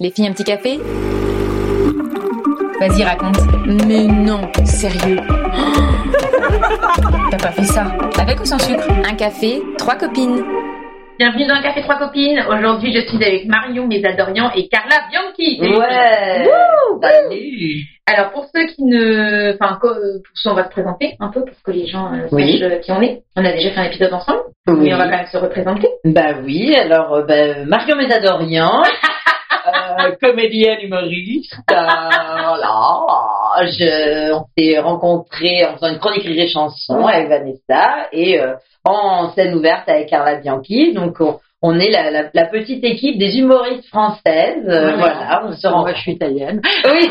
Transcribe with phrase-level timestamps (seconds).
[0.00, 0.78] Les filles, un petit café?
[2.80, 3.36] Vas-y, raconte.
[3.86, 5.16] Mais non, sérieux.
[7.30, 7.86] T'as pas fait ça
[8.20, 8.84] Avec ou sans sucre?
[9.08, 10.42] Un café, trois copines.
[11.18, 12.42] Bienvenue dans un café trois copines.
[12.48, 15.60] Aujourd'hui, je suis avec Marion Mésadorian et Carla Bianchi.
[15.60, 16.48] Ouais.
[16.48, 17.84] Wouh, Salut.
[18.06, 19.92] Alors pour ceux qui ne, enfin pour
[20.34, 22.58] ceux on va se présenter un peu pour que les gens euh, Oui.
[22.58, 23.22] sachent euh, qui on est.
[23.36, 24.74] On a déjà fait un épisode ensemble, Oui.
[24.82, 25.88] mais on va quand même se représenter.
[26.04, 28.82] Bah oui, alors euh, bah, Marion Mésadorian,
[29.66, 33.04] euh, comédienne humoriste, euh, voilà.
[33.66, 39.32] Je, on s'est rencontrés en faisant une chronique rire et avec Vanessa et euh, en
[39.32, 40.92] scène ouverte avec Carla Bianchi.
[40.92, 44.68] Donc on, on est la, la, la petite équipe des humoristes françaises.
[44.68, 45.66] euh, voilà, on se.
[45.66, 46.60] Moi, je suis italienne.
[46.84, 47.10] Oui,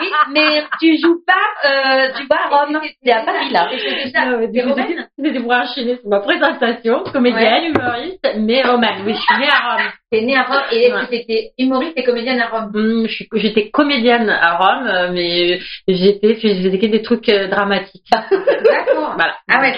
[0.00, 2.80] oui, mais tu joues pas, euh, tu vas à Rome.
[3.04, 3.68] C'est à Paris là.
[3.70, 4.08] T'es
[5.24, 9.02] C'était pour enchaîner sur ma présentation, comédienne, humoriste, mais romaine.
[9.06, 9.86] Oui, je suis née à Rome.
[10.10, 11.00] T'es née à Rome et Ouais.
[11.04, 12.70] que t'étais humoriste et comédienne à Rome?
[12.74, 18.04] Hum, J'étais comédienne à Rome, euh, mais j'étais, que des trucs euh, dramatiques.
[18.30, 19.14] D'accord.
[19.16, 19.34] Voilà.
[19.50, 19.74] Ah ouais,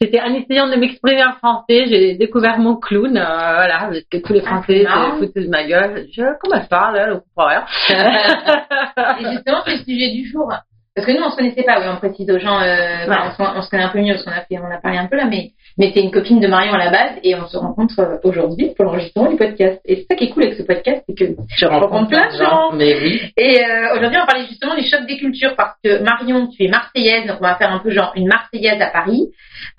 [0.00, 4.16] C'était en essayant de m'exprimer en français, j'ai découvert mon clown, euh, voilà, parce que
[4.18, 5.18] tous les Ah, Français marrant.
[5.20, 6.06] se foutaient de ma gueule.
[6.12, 7.64] Je, comment je parle, là, on comprend rien.
[9.20, 10.52] Et justement, c'est le sujet du jour.
[11.00, 13.58] Parce que nous, on se connaissait pas, oui, on précise aux gens, euh, on, se,
[13.58, 15.24] on se connaît un peu mieux parce qu'on a on a parlé un peu là,
[15.24, 18.16] mais, mais t'es une copine de Marion à la base et on se rencontre euh,
[18.22, 19.80] aujourd'hui pour l'enregistrement du podcast.
[19.86, 22.36] Et c'est ça qui est cool avec ce podcast, c'est que Je rencontre plein de
[22.36, 22.72] gens.
[22.74, 23.22] Mais oui.
[23.38, 26.64] Et euh, aujourd'hui, on va parler justement du choc des cultures parce que Marion, tu
[26.64, 29.22] es marseillaise, donc on va faire un peu genre une marseillaise à Paris.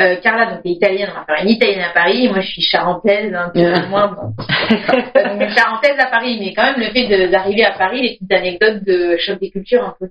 [0.02, 2.26] Euh, Carla, donc t'es italienne, on va faire une italienne à Paris.
[2.26, 4.34] Et moi, je suis charentaise, un peu moins donc,
[5.16, 8.32] une charentaise à Paris, mais quand même le fait de- d'arriver à Paris, les petites
[8.34, 10.08] anecdotes de choc des cultures un peu.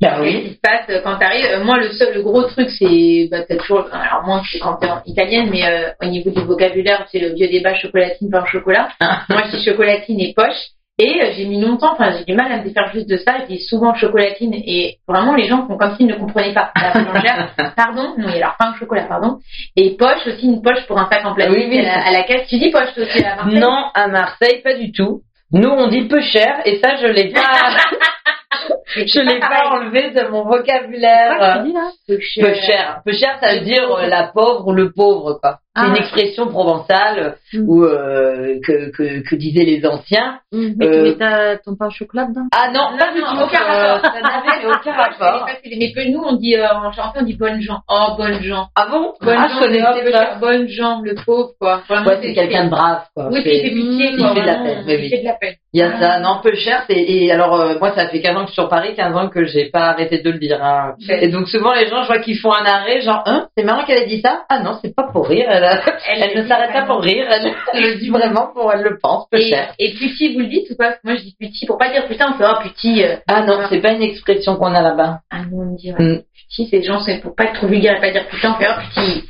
[0.00, 3.28] Bah Qu'est-ce qui se passe quand t'arrives Euh, Moi, le seul, le gros truc, c'est
[3.30, 3.86] bah, toujours.
[3.92, 7.34] Alors moi, c'est quand t'es en italienne, mais euh, au niveau du vocabulaire, c'est le
[7.34, 8.88] vieux débat chocolatine par chocolat.
[9.28, 10.54] moi, je dis chocolatine et poche.
[10.98, 13.34] Et euh, j'ai mis longtemps, enfin j'ai du mal à me défaire juste de ça.
[13.42, 16.72] Je dis souvent chocolatine et vraiment les gens font comme s'ils ne comprenaient pas.
[16.74, 19.36] La boulangère, pardon, non, il y a alors pain au chocolat, pardon.
[19.76, 21.86] Et poche aussi une poche pour un sac en plastique Oui, oui.
[21.86, 22.48] à, la, à caisse.
[22.48, 23.60] Tu dis poche toi aussi à Marseille?
[23.60, 25.20] Non, à Marseille, pas du tout.
[25.52, 27.42] Nous, on dit peu cher, et ça, je l'ai pas,
[28.96, 31.36] je l'ai pas enlevé de mon vocabulaire.
[31.38, 31.90] Quoi, tu dis, là?
[32.08, 33.00] Peu Peu cher.
[33.04, 35.58] Peu cher, ça veut dire euh, la pauvre ou le pauvre, quoi.
[35.76, 35.88] C'est Ah.
[35.88, 37.68] une expression provençale Mm.
[37.68, 40.40] ou euh, que, que, que disaient les anciens.
[40.52, 42.46] Hum, Mais tu Euh, mets ta- ton pain au chocolat dedans?
[42.56, 43.42] Ah non, Non, pas du non, tout.
[43.44, 44.10] aucun rapport.
[44.10, 45.46] ça n'avait aucun rapport.
[45.62, 47.80] c'est- Mais peu- nous, on dit, euh, en chanson, on dit bonne gens.
[47.90, 48.68] Oh, bonne gens.
[48.74, 49.12] Ah bon?
[49.20, 50.66] Bonne Ah, gens, je oh, bonne
[51.04, 51.82] le pauvre, quoi.
[51.88, 53.28] Vraiment, Ouais, c'est quelqu'un de brave, quoi.
[53.30, 54.34] Oui, C'est- pitié, Il quoi.
[54.34, 55.54] fait de la vraiment, peine, oui, Il fait de la peine.
[55.76, 58.34] Il y a ça, non, peu cher, c'est, et alors, euh, moi, ça fait 15
[58.34, 60.58] ans que je suis sur Paris, 15 ans que j'ai pas arrêté de le dire,
[60.64, 60.94] hein.
[61.06, 63.84] Et donc, souvent, les gens, je vois qu'ils font un arrêt, genre, hein, c'est marrant
[63.84, 64.46] qu'elle ait dit ça?
[64.48, 65.64] Ah non, c'est pas pour rire, elle,
[66.08, 68.96] elle, le ne s'arrête pas pour rire, elle, elle le dit vraiment pour, elle le
[69.02, 69.74] pense, peu Et, cher.
[69.78, 70.94] et petit, vous le dites ou pas?
[71.04, 73.04] Moi, je dis petit pour pas dire putain, on fait oh petit.
[73.04, 75.18] euh, Ah non, c'est pas une expression qu'on a là-bas.
[75.30, 76.02] Ah non, on me dit ouais.
[76.02, 76.22] Mm.
[76.48, 78.68] petit, c'est gens, c'est pour pas être trop vulgaire et pas dire putain, on fait
[78.70, 79.24] oh petit.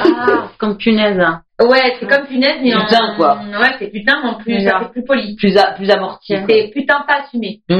[0.00, 1.18] Ah, comme punaise.
[1.60, 2.84] Ouais, c'est comme punaise, mais en.
[2.84, 3.40] Putain, quoi.
[3.60, 5.34] Ouais, c'est putain, mais en plus, ça fait plus poli.
[5.36, 6.34] Plus, a- plus amorti.
[6.48, 7.60] C'est putain pas assumé.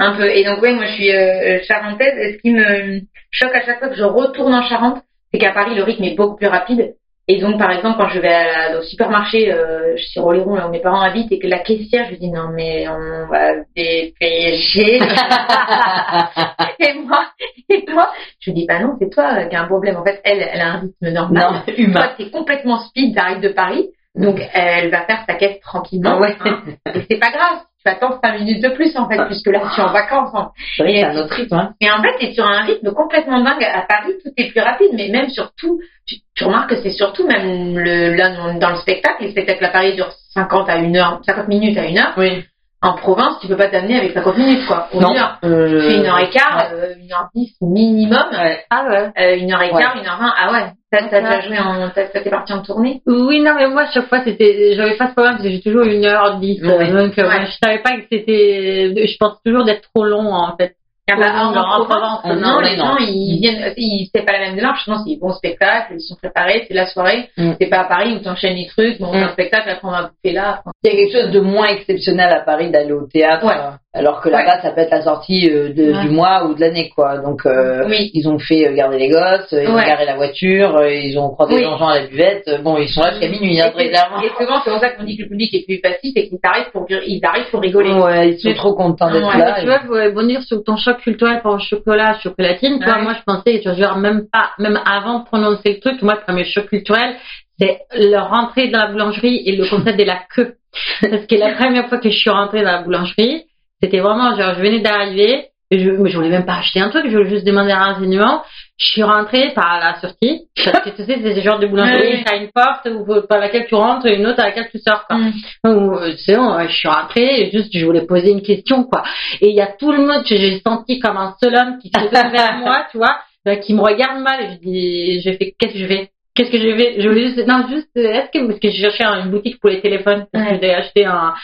[0.00, 0.30] Un peu.
[0.30, 2.14] Et donc, ouais, moi, je suis euh, charentaise.
[2.18, 3.00] Et ce qui me
[3.32, 5.02] choque à chaque fois que je retourne en Charente,
[5.32, 6.94] c'est qu'à Paris, le rythme est beaucoup plus rapide.
[7.30, 10.66] Et donc, par exemple, quand je vais à au supermarché, euh, je suis Oléron, là
[10.66, 13.50] où mes parents habitent, et que la caissière, je lui dis, non, mais on va
[13.76, 14.98] dépêcher.
[16.80, 17.26] et moi,
[17.68, 19.96] et moi, je lui dis, bah non, c'est toi qui as un problème.
[19.96, 21.62] En fait, elle, elle a un rythme normal.
[21.66, 21.92] non, humain.
[22.00, 23.88] Toi, t'es complètement speed, t'arrives de Paris.
[24.14, 26.14] Donc, elle va faire sa caisse tranquillement.
[26.14, 26.36] Ah ouais.
[26.44, 26.62] hein.
[26.94, 27.58] Et c'est pas grave.
[27.84, 30.30] Tu attends 5 minutes de plus, en fait, puisque là, tu es en vacances.
[30.34, 30.50] hein.
[30.76, 31.74] C'est un autre rythme, hein.
[31.80, 33.62] Mais en fait, t'es sur un rythme complètement dingue.
[33.62, 37.26] À Paris, tout est plus rapide, mais même surtout, tu, tu remarques que c'est surtout
[37.26, 41.20] même le, là, dans- le spectacle, les spectacles à Paris durent 50 à 1 heure,
[41.26, 42.12] 50 minutes à 1 heure.
[42.16, 42.44] Oui.
[42.80, 44.86] En province, tu peux pas t'amener avec 50 minutes, quoi.
[44.94, 45.10] Ou Non.
[45.10, 45.38] une heure.
[45.44, 48.22] Euh, Tu fais une heure et quart, euh, une heure dix minimum.
[48.30, 48.60] Ouais.
[48.70, 49.10] Ah ouais.
[49.18, 49.82] Euh, une heure et Ouais.
[49.82, 50.32] quart, une heure vingt.
[50.38, 50.64] Ah ouais.
[50.92, 53.02] Ça, t'as déjà joué en, t'as, t'es parti en tournée?
[53.04, 55.82] Oui, non, mais moi, chaque fois, c'était, j'avais pas ce problème parce que j'ai toujours
[55.86, 56.62] une heure dix.
[56.62, 56.92] Ouais.
[56.92, 60.76] Donc, euh, je savais pas que c'était, je pense toujours d'être trop long, en fait.
[61.10, 62.84] Ah bah, en, en en Provence, non, non, les non.
[62.84, 64.86] gens, ils viennent, ils, c'est pas la même démarche.
[64.86, 67.30] Non, c'est des bons spectacles, ils sont préparés, c'est la soirée.
[67.36, 67.52] Mm.
[67.60, 69.12] C'est pas à Paris où t'enchaînes les trucs, bon, Mm.
[69.14, 70.62] c'est un spectacle, après on va bouffer là.
[70.84, 73.54] Il y a quelque chose de moins exceptionnel à Paris d'aller au théâtre, Ouais.
[73.94, 76.02] Alors que là-bas, ça peut être la sortie euh, de- Ouais.
[76.02, 77.18] du mois ou de l'année, quoi.
[77.18, 78.10] Donc, euh, Oui.
[78.12, 81.18] ils ont fait euh, garder les gosses, euh, ils ont garé la voiture, euh, ils
[81.18, 81.62] ont croisé Oui.
[81.64, 82.44] Jean-Jean à la buvette.
[82.62, 84.22] Bon, ils sont là jusqu'à minuit, hein, Et très clairement.
[84.22, 86.38] Et souvent, c'est pour ça qu'on dit que le public est plus passif et qu'ils
[86.42, 87.92] arrivent pour, ils arrivent pour rigoler.
[87.92, 89.56] Ouais, ils sont Mais- trop contents d'être Ouais, là.
[89.58, 93.02] tu vois, pour rebondir sur ton choc culturel par le chocolat, chocolatine, Ouais.
[93.02, 96.14] moi, je pensais, tu vois, genre, même pas, même avant de prononcer le truc, moi,
[96.14, 97.14] le premier choc culturel,
[97.58, 100.56] c'est leur rentrée dans la boulangerie et le concept de la queue.
[101.00, 103.44] Parce que la première fois que je suis rentrée dans la boulangerie,
[103.82, 107.04] c'était vraiment genre, je venais d'arriver, je, mais je voulais même pas acheter un truc,
[107.08, 108.42] je voulais juste demander un renseignement.
[108.78, 110.42] Je suis rentrée par la sortie.
[110.64, 113.66] Parce que tu sais, c'est ce genre de boulangerie, t'as une porte où- par laquelle
[113.66, 115.16] tu rentres et une autre à laquelle tu sors, quoi.
[115.18, 115.32] Mm.
[115.66, 119.02] Euh, C'est bon, je suis rentrée et juste, je voulais poser une question, quoi.
[119.40, 121.98] Et il y a tout le monde, j'ai senti comme un seul homme qui se
[122.00, 125.54] tourne vers moi, tu vois, euh, qui me regarde mal et je dis, je fais,
[125.58, 126.10] qu'est-ce que je vais?
[126.38, 129.02] Qu'est-ce que je vais, je voulais juste, non, juste, est-ce que, parce que je cherchais
[129.02, 131.34] une boutique pour les téléphones, parce que j'ai acheté un,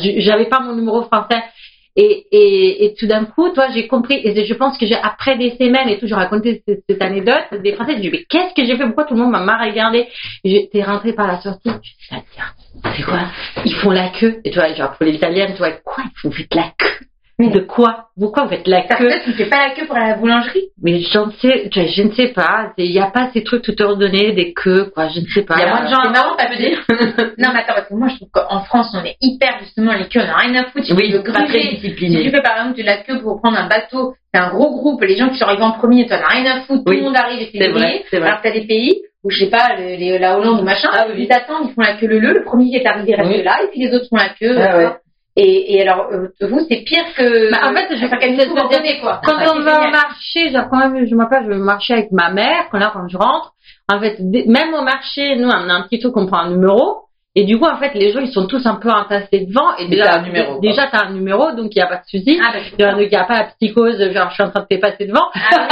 [0.00, 1.42] j'avais pas mon numéro français.
[1.94, 5.36] Et, et, et tout d'un coup, toi, j'ai compris, et je pense que j'ai, après
[5.36, 8.54] des semaines et tout, j'ai raconté cette, cette anecdote, des Français, j'ai dit, mais qu'est-ce
[8.54, 8.84] que j'ai fait?
[8.86, 10.08] Pourquoi tout le monde m'a mal regardé?
[10.42, 13.20] Et J'étais rentrée par la sortie, je dis, ah, tiens, c'est quoi?
[13.64, 14.40] Ils font la queue.
[14.44, 16.02] Et tu vois, genre, pour les Italiennes, tu vois, quoi?
[16.24, 16.83] Vous faites la queue?
[17.38, 18.08] Mais- De quoi?
[18.18, 18.96] Pourquoi vous faites la queue?
[19.08, 20.68] peut-être tu fais pas la queue pour aller à la boulangerie?
[20.80, 22.72] Mais je ne sais, je, je ne sais pas.
[22.78, 25.08] Il n'y a pas ces trucs tout ordonnés, des queues, quoi.
[25.08, 25.54] Je ne sais pas.
[25.56, 26.78] Il y a moins de gens C'est marrant, ça veut dire.
[27.38, 30.06] non, mais attends, parce que moi, je trouve qu'en France, on est hyper, justement, les
[30.06, 30.86] queues, on a rien à foutre.
[30.96, 32.30] Oui, tu pas très gruger, si tu discipliné.
[32.30, 35.16] fais par exemple de la queue pour prendre un bateau, c'est un gros groupe, les
[35.16, 37.16] gens qui sont arrivés en premier, toi, n'as rien à foutre, Oui, tout le monde
[37.16, 38.28] arrive et c'est vrai, c'est vrai.
[38.28, 40.88] Alors que t'as des pays où, je sais pas, le- les- la Hollande ou machin,
[40.92, 41.26] Ah oui.
[41.28, 43.42] ils attendent, ils font la queue le le, le premier qui est arrivé reste Oui.
[43.42, 44.56] là, et puis les autres font la queue.
[44.60, 44.90] Ah tu ouais.
[45.36, 47.50] Et, et alors, euh, vous, c'est pire que.
[47.50, 49.20] Bah, en fait, je- ordonné, quoi.
[49.24, 49.90] Quand on va au génial.
[49.90, 53.08] marché, genre quand même, je m'appelle, je vais marcher avec ma mère, quand là, quand
[53.08, 53.52] je rentre,
[53.92, 57.00] en fait, même au marché, nous, on a un petit truc, on prend un numéro,
[57.34, 59.88] et du coup, en fait, les gens, ils sont tous un peu entassés devant, et
[59.88, 60.60] déjà, t'as un numéro, quoi.
[60.60, 62.38] déjà, t'as un numéro, donc il n'y a pas de souci.
[62.40, 62.60] Ah, bah,
[62.92, 65.06] Genre, il n'y a pas la psychose, genre, je suis en train de te passer
[65.06, 65.26] devant.
[65.34, 65.68] Ah,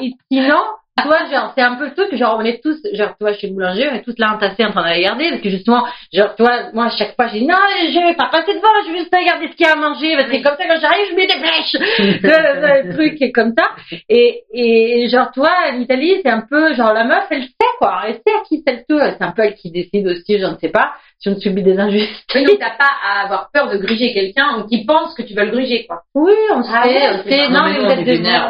[0.00, 0.62] et, et sinon,
[1.02, 3.48] toi, genre, c'est un peu le truc, genre, on est tous, genre, tu vois, chez
[3.48, 6.34] le boulanger, on est tous là entassés en train de regarder, parce que justement, genre,
[6.36, 7.56] tu vois, moi, à chaque fois, j'ai dit, non,
[7.88, 10.14] je vais pas passer devant, je vais juste regarder ce qu'il y a à manger,
[10.16, 11.76] parce que comme ça, quand j'arrive, je mets des flèches.
[12.22, 13.70] le, le truc est comme ça.
[14.08, 18.14] Et, et, genre, toi, l'Italie, c'est un peu, genre, la meuf, elle sait, quoi, elle
[18.14, 20.56] sait à qui c'est le tout, c'est un peu elle qui décide aussi, je ne
[20.58, 22.24] sais pas, si on subit des injustices.
[22.34, 25.34] Oui, donc t'as pas à avoir peur de gruger quelqu'un ou qui pense que tu
[25.34, 26.02] vas le gruger, quoi.
[26.14, 27.98] Oui, on Ah sait, ouais, on sait, non, mais vous on êtes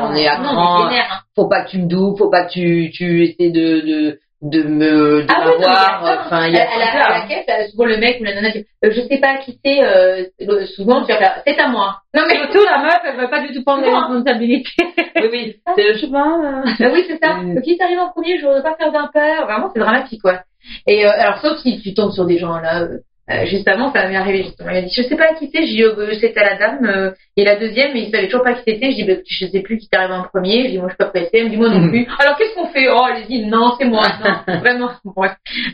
[0.00, 0.84] on est à Non, cran.
[0.84, 1.18] mais vénère, hein.
[1.36, 4.62] Faut pas que tu me doubles, faut pas que tu, tu essaies de, de, de
[4.62, 5.58] me, de Ah m'avoir.
[5.58, 6.22] il y a ça.
[6.26, 8.50] Enfin, il y a à, la, à la caisse, souvent le mec ou la nana
[8.50, 10.24] dit euh, Je sais pas qui c'est, euh,
[10.76, 11.98] souvent tu vas faire C'est à moi.
[12.14, 14.70] Non mais Surtout, la meuf, elle veut pas du tout prendre les responsabilités.
[15.16, 15.56] Oui, oui.
[15.76, 16.26] C'est, je sais pas.
[16.80, 17.36] euh, oui, c'est ça.
[17.64, 19.46] Qui t'arrive en premier, je voudrais pas faire d'impair.
[19.46, 20.40] Vraiment, c'est dramatique, quoi.
[20.86, 22.82] Et euh, alors, sauf si tu tombes sur des gens là.
[22.82, 22.98] euh,
[23.30, 24.68] euh, juste avant, ça m'est arrivé justement.
[24.68, 25.64] Il a dit, je sais pas qui c'est.
[25.64, 26.84] J'ai dit, c'était la dame.
[26.84, 28.90] euh, et la deuxième, mais il savait toujours pas qui c'était.
[28.90, 30.64] Je dis, bah, je sais plus qui t'arrive en premier.
[30.64, 31.30] Je dis, moi, je suis pas pressée.
[31.32, 31.88] Elle me dit, moi non Mhm.
[31.90, 32.06] plus.
[32.18, 32.86] Alors, qu'est-ce qu'on fait?
[32.90, 34.02] Oh, allez-y, non, c'est moi.
[34.46, 34.90] Non, vraiment.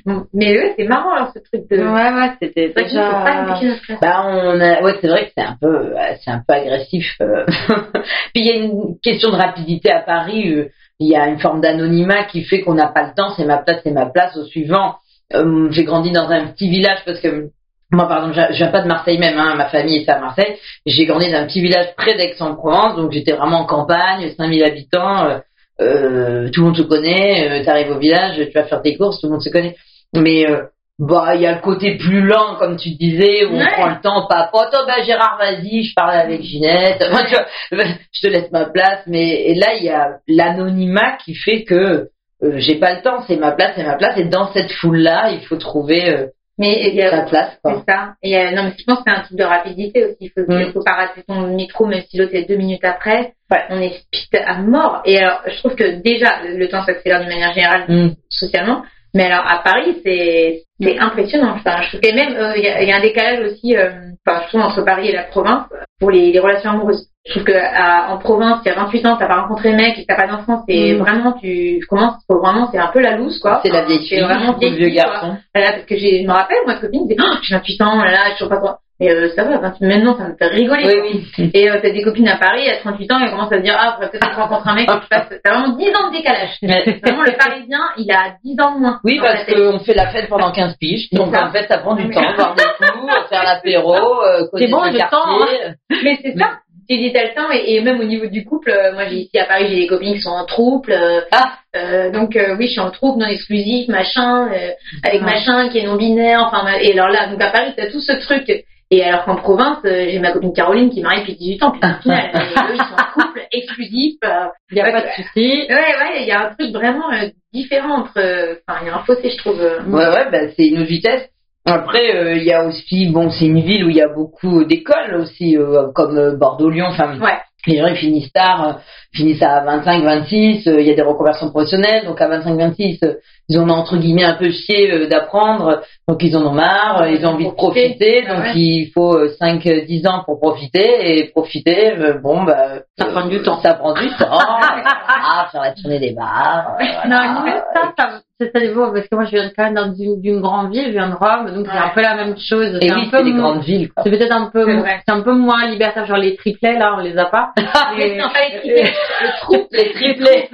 [0.06, 1.78] Bon, Mais eux, c'est marrant, alors, ce truc de.
[1.78, 2.82] Ouais, ouais, c'était pas
[3.24, 3.60] place.
[4.00, 5.66] Bah, on a, ouais, c'est vrai que c'est un peu,
[5.98, 7.16] euh, c'est un peu agressif.
[7.20, 7.46] euh.
[8.32, 10.54] Puis il y a une question de rapidité à Paris.
[11.00, 13.32] Euh, Il y a une forme d'anonymat qui fait qu'on n'a pas le temps.
[13.36, 14.36] C'est ma place, c'est ma place.
[14.36, 14.96] Au suivant,
[15.34, 17.50] euh, j'ai grandi dans un petit village parce que
[17.92, 19.38] moi, par exemple, je viens pas de Marseille même.
[19.38, 20.56] Hein, ma famille est à Marseille.
[20.86, 25.24] J'ai grandi dans un petit village près d'Aix-en-Provence, donc j'étais vraiment en campagne, 5000 habitants.
[25.24, 25.38] euh,
[25.80, 27.62] euh, tout le monde se connaît.
[27.64, 29.76] tu arrives au village, tu vas faire tes courses, tout le monde se connaît.
[30.14, 30.64] Mais euh,
[31.00, 34.00] bah, il y a le côté plus lent, comme tu disais, où on prend le
[34.02, 37.34] temps, papote, oh, bah, Gérard, vas-y, je parle avec Ginette, Moi, tu
[37.74, 41.64] vois, je te laisse ma place, mais et là, il y a l'anonymat qui fait
[41.64, 42.08] que
[42.42, 45.30] euh, j'ai pas le temps, c'est ma place, c'est ma place, et dans cette foule-là,
[45.32, 46.26] il faut trouver euh,
[46.58, 48.14] Mais y a sa place, C'est ça.
[48.22, 50.16] Et euh, non, mais je pense que c'est un type de rapidité aussi.
[50.20, 50.62] Il faut, Mm.
[50.66, 53.32] il faut pas rater ton métro, même si l'autre est deux minutes après.
[53.50, 53.62] Ouais.
[53.70, 55.00] On est speed à mort.
[55.06, 58.10] Et alors, je trouve que déjà, le, le temps s'accélère d'une manière générale, Mm.
[58.28, 58.82] socialement.
[59.14, 61.52] Mais alors, à Paris, c'est c'est impressionnant.
[61.56, 63.76] Enfin, je trouve que même, euh, il y, a, il y a un décalage aussi,
[63.76, 63.90] euh,
[64.26, 65.64] enfin, je trouve, entre Paris et la province,
[65.98, 67.06] pour les, les relations amoureuses.
[67.26, 69.76] Je trouve que à- en province, il y a 28 ans, t'as pas rencontré le
[69.76, 70.98] mec et t'as pas d'enfant, c'est Mm.
[70.98, 73.60] vraiment, tu commences, vraiment, c'est un peu la loose, quoi.
[73.62, 75.04] C'est la vieille C'est fille, vraiment ou le vieille vieux fille, quoi.
[75.12, 75.36] garçon.
[75.54, 78.18] Voilà, parce que je me rappelle, moi, copine disait, oh, j'ai 28 ans, là, là,
[78.30, 78.70] je suis pas trop.
[79.00, 80.84] Mais euh, ça va, 28, maintenant, ça me fait rigoler.
[81.02, 81.50] Oui, oui.
[81.54, 83.74] Et euh, t'as des copines à Paris, à 38 ans, elles commencent à se dire,
[83.78, 85.32] ah, faudrait peut-être rencontre un mec, je passe.
[85.42, 86.50] T'as vraiment 10 ans de décalage.
[86.62, 89.00] Vraiment, le Parisien, il a 10 ans de moins.
[89.04, 91.46] Oui, parce qu'on fait la fête pendant 15 piges, donc ça.
[91.46, 94.98] en fait, ça prend du temps, boire des coups, faire l'apéro, euh, connaître bon, le
[94.98, 95.58] temps, quartier.
[96.04, 96.50] Mais c'est ça.
[96.90, 99.18] J'ai dit, t'as le temps, et, et même au niveau du couple, euh, moi, j'ai
[99.18, 100.90] ici à Paris, j'ai des copines qui sont en trouble.
[100.92, 101.52] euh, Ah.
[101.76, 104.70] euh, donc, euh, oui, je suis en trouble non exclusif, machin, euh,
[105.04, 108.00] avec machin qui est non binaire, enfin, et alors là, donc à Paris, t'as tout
[108.00, 108.50] ce truc.
[108.92, 111.70] Et alors qu'en province, euh, j'ai ma copine Caroline qui est mariée depuis 18 ans,
[111.70, 114.14] puis au final, eux, ils sont en couple exclusif.
[114.24, 115.66] euh, Il n'y a Ouais, pas de souci.
[115.68, 118.18] Ouais, ouais, il y a un truc vraiment euh, différent entre.
[118.18, 119.60] euh, Enfin, il y a un fossé, je trouve.
[119.60, 119.82] euh.
[119.84, 121.28] Ouais, ouais, bah, c'est une autre vitesse.
[121.66, 124.64] Après, euh, il y a aussi, bon, c'est une ville où il y a beaucoup
[124.64, 126.86] d'écoles aussi, euh, comme euh, Bordeaux-Lyon.
[126.88, 127.38] Enfin, Ouais.
[127.66, 128.72] les gens ils finissent tard, euh,
[129.14, 130.66] finissent à 25, 26.
[130.66, 133.14] euh, Il y a des reconversions professionnelles, donc à 25, 26, euh,
[133.50, 137.06] ils en ont entre guillemets un peu chié euh, d'apprendre, donc ils en ont marre,
[137.08, 138.52] ils ont envie de profiter, Ah donc ouais.
[138.54, 143.60] il faut 5-10 ans pour profiter, et profiter, euh, bon, bah, Ça prend du temps.
[143.60, 147.42] Ça prend du temps, ah, faire la tournée des bars, euh, Non, voilà.
[147.44, 149.92] mais ça, ça, c'est ça, beau, parce que moi, je viens quand même
[150.22, 152.78] d'une grande ville, je viens de Rome, donc c'est un peu la même chose.
[152.80, 153.90] Et oui, c'est les moins- grandes villes.
[154.02, 154.64] C'est peut-être un peu,
[155.06, 157.50] C'est un peu moins libertaire, genre les triplets, là, on les a pas.
[157.98, 158.82] Mais Les- pas les triplés.
[159.22, 160.48] les troupes, Les triplés,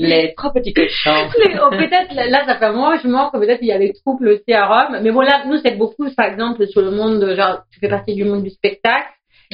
[0.00, 1.28] les trois petits cochons.
[1.44, 3.92] Les- oh, peut-être là, ça fait un moment je manque peut-être il y a des
[3.92, 5.00] troupes aussi à Rome.
[5.02, 8.14] Mais bon là nous c'est beaucoup par exemple sur le monde genre tu fais partie
[8.14, 9.08] du monde du spectacle.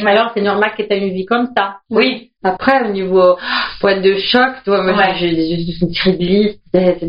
[0.04, 1.78] Alors c'est normal que tu aies une vie comme ça.
[1.90, 2.33] Oui.
[2.47, 3.37] Après au niveau
[3.81, 5.15] poète de choc tu vois moi Ouais.
[5.19, 6.61] j'ai une série de listes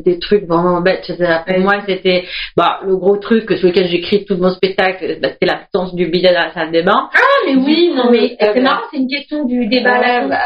[0.05, 1.59] des trucs vraiment bêtes pour Ouais.
[1.59, 2.23] moi c'était
[2.55, 6.33] bah le gros truc sur lequel j'écris tout mon spectacle bah, c'était l'absence du bidet
[6.33, 7.09] dans la salle des bains.
[7.13, 10.39] Ah, mais oui, non, mais Euh, c'est marrant, c'est une question du débat Ouais, bah,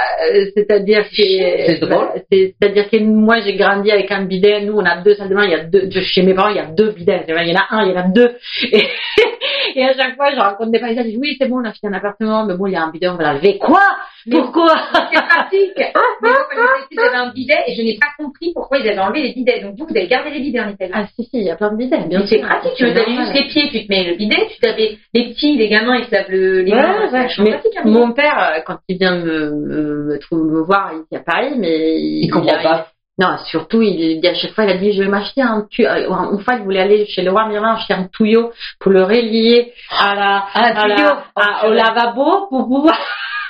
[0.55, 2.07] c'est-à-dire que C'est drôle.
[2.31, 4.61] c'est- c'est-à-dire que moi j'ai grandi avec un bidet.
[4.65, 5.45] Nous on a deux salles de bain.
[5.45, 7.23] Il y a deux chez mes parents il y a deux bidets.
[7.27, 8.31] Il y en a un il y en a deux.
[8.71, 8.83] Et,
[9.75, 11.71] et à chaque fois je raconte des paysages je dis oui c'est bon on a
[11.73, 13.81] fait un appartement mais bon il y a un bidet on va l'enlever quoi?
[14.29, 14.73] Pourquoi?
[15.13, 15.71] C'est pratique.
[15.77, 15.91] Mais
[16.29, 18.99] moi, quand j'étais petite, j'avais un bidet et je n'ai pas compris pourquoi ils avaient
[18.99, 19.61] enlevé les bidets.
[19.61, 20.91] Donc vous, vous avez gardé les bidets en Italie.
[20.93, 22.93] ah si si il y a plein de bidets bien Mais c'est pratique, tu veux
[22.93, 25.97] t'avais juste les pieds, tu te mets le bidet, tu t'avais les petits, les gamins,
[25.97, 27.27] ils se lavent le, les Ouais, mains, ouais.
[27.39, 27.73] Mais pratique.
[27.77, 27.81] hein.
[27.85, 31.99] mon père, euh, quand il vient me, me, me, me voir ici à Paris, mais
[31.99, 32.87] il, Il comprend a- pas.
[33.19, 35.89] Non, surtout, il dit à chaque fois, il a dit, je vais m'acheter un tuyau.
[35.89, 39.73] Une fois, il voulait aller chez le roi Merlin acheter un tuyau pour le relier
[39.91, 42.97] à la, à la- à- au lavabo pour pouvoir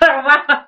[0.09, 0.65] avoir.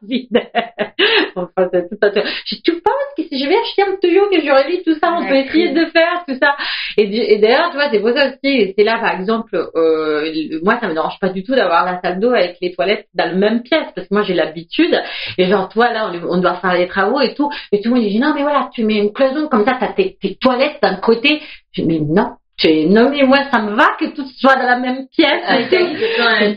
[1.36, 2.24] Enfin, c'est tout fait.
[2.46, 5.16] Je tu penses que si je vais acheter un tuyau que je relie tout ça,
[5.18, 6.56] on peut essayer de faire tout ça.
[6.98, 10.88] Et, d'ailleurs, tu vois, c'est pour ça aussi, c'est là, par exemple, euh, moi, ça
[10.88, 13.63] me dérange pas du tout d'avoir la salle d'eau avec les toilettes dans la même
[13.63, 15.02] pièce, parce que moi, j'ai l'habitude.
[15.38, 17.50] Et genre, toi, là, on, on doit faire les travaux et tout.
[17.72, 19.94] Et tout le monde dit, non, mais voilà, tu mets une cloison comme ça, t'as
[19.94, 21.42] tes, tes toilettes d'un côté.
[21.72, 22.36] Je dis, mais non.
[22.63, 25.43] Je dis, non, mais moi, ça me va que tout soit dans la même pièce.
[25.67, 25.98] Italie,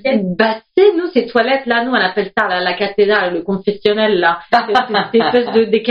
[0.04, 0.20] c'est.
[0.36, 4.38] Bah, c'est nous, ces toilettes-là, nous, on appelle ça la, la cathédrale, le confessionnel, là.
[4.52, 4.74] C'est
[5.12, 5.82] cette espèce de, des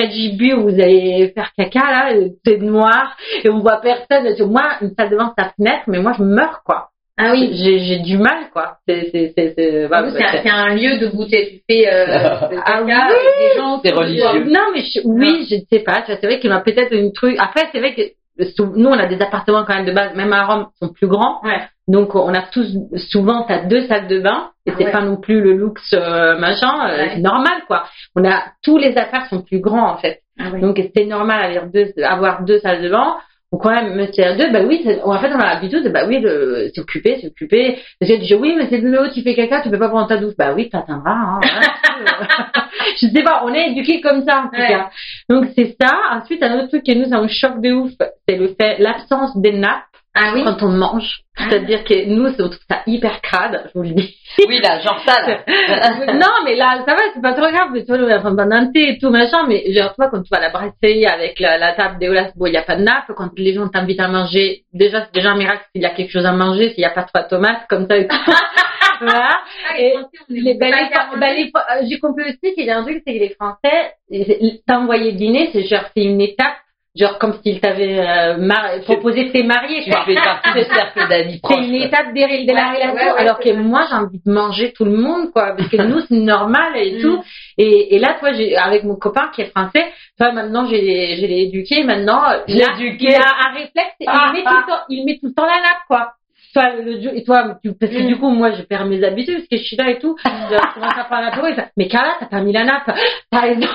[0.54, 2.14] où vous allez faire caca, là,
[2.46, 4.28] c'est noir, et on voit personne.
[4.50, 6.90] Moi, une salle de bain, c'est sa fenêtre, mais moi, je meurs, quoi.
[7.18, 7.50] Ah oui.
[7.54, 8.78] J'ai, du mal, quoi.
[8.88, 11.48] C'est, c'est, c'est, c'est, En bah, un- c'est- c'est un lieu de goûter.
[11.50, 12.06] Tu fais euh,
[12.52, 13.78] de Ah oui, des gens.
[13.94, 14.44] religieux.
[14.52, 16.04] Non, mais je- oui, je ne sais pas.
[16.06, 17.38] C'est vrai qu'il m'a peut-être une truc.
[17.40, 18.02] Après, c'est vrai que
[18.38, 21.08] nous, on a des appartements quand même de base, même à Rome, qui sont plus
[21.08, 21.42] grands.
[21.44, 21.62] Ouais.
[21.88, 22.68] Donc, on a tous,
[23.12, 24.50] souvent, t'as deux salles de bain.
[24.66, 24.92] Et c'est ouais.
[24.92, 26.90] pas non plus le luxe, euh, machin.
[26.90, 27.12] euh, Ouais.
[27.16, 27.86] C'est normal, quoi.
[28.16, 30.22] On a, tous les affaires sont plus grands, en fait.
[30.40, 30.60] Ah oui.
[30.62, 33.16] Donc, c'est normal avoir deux, avoir deux salles de bain.
[33.56, 36.70] Ou quand même, à deux, bah oui, en fait, on a l'habitude, bah oui, le-
[36.76, 37.80] c'est occupé, c'est occupé.
[38.00, 39.88] Parce que tu dis, oui, mais c'est le haut, tu fais caca, tu peux pas
[39.88, 40.34] prendre ta douche.
[40.38, 41.40] Bah oui, t'atteindras, hein.
[43.02, 44.68] Je sais pas, on est éduqués comme ça, en tout Ouais.
[44.68, 44.90] cas.
[45.30, 45.92] Donc, c'est ça.
[46.12, 47.92] Ensuite, un autre truc qui nous, c'est un choc de ouf,
[48.28, 49.84] c'est le fait, l'absence des nappes
[50.14, 50.44] Ah oui.
[50.44, 51.22] quand on mange.
[51.38, 54.16] C'est-à-dire que nous, on trouve ça hyper crade, je vous le dis.
[54.48, 55.40] Oui, là, genre ça, là.
[56.14, 57.70] non, mais là, ça va, c'est pas trop grave.
[57.74, 59.46] Tu vois, on a pas un thé et tout, machin.
[59.48, 62.32] Mais genre, toi, quand tu vas à la brasserie avec la, la table des Olas,
[62.36, 63.12] bon, il n'y a pas de nappe.
[63.16, 66.12] Quand les gens t'invitent à manger, déjà, c'est déjà un miracle s'il y a quelque
[66.12, 68.16] chose à manger, s'il n'y a pas trois tomates, comme ça et tout.
[69.02, 69.30] voilà.
[69.70, 70.72] Ah, Et les Français, est Les, ben,
[71.20, 75.14] ben, euh, j'ai compris aussi qu'il y a un truc, c'est que les Français, t'envoyer
[75.14, 76.56] dîner, c'est genre, c'est une étape,
[76.96, 81.06] genre comme s'ils t'avaient euh, mar- proposé de te marier, Tu fais partie des cercles
[81.10, 82.94] d'amis C'est une étape des, de la Ouais, relation.
[82.96, 85.56] ouais, ouais, alors que moi, j'ai envie de manger tout le monde, quoi.
[85.58, 87.02] Parce que nous, c'est normal et Mm.
[87.02, 87.24] tout.
[87.58, 89.86] Et, et là, toi, j'ai, avec mon copain qui est français,
[90.20, 91.84] toi, maintenant, j'ai, je l'ai éduqué.
[91.84, 93.08] Maintenant, il a, éduqué.
[93.10, 93.96] il a un réflexe.
[94.00, 94.50] et Ah, il, met ah.
[94.50, 96.14] tout le temps, il met tout le temps la nappe, quoi.
[96.54, 98.08] Toi, le, et toi, tu, parce que Mm.
[98.08, 100.16] du coup, moi, je perds mes habitudes, parce que je suis là et tout.
[100.24, 102.90] Je commence à faire la tour, et ça, mais Carla, t'as pas mis la nappe.
[103.32, 103.68] T'as raison.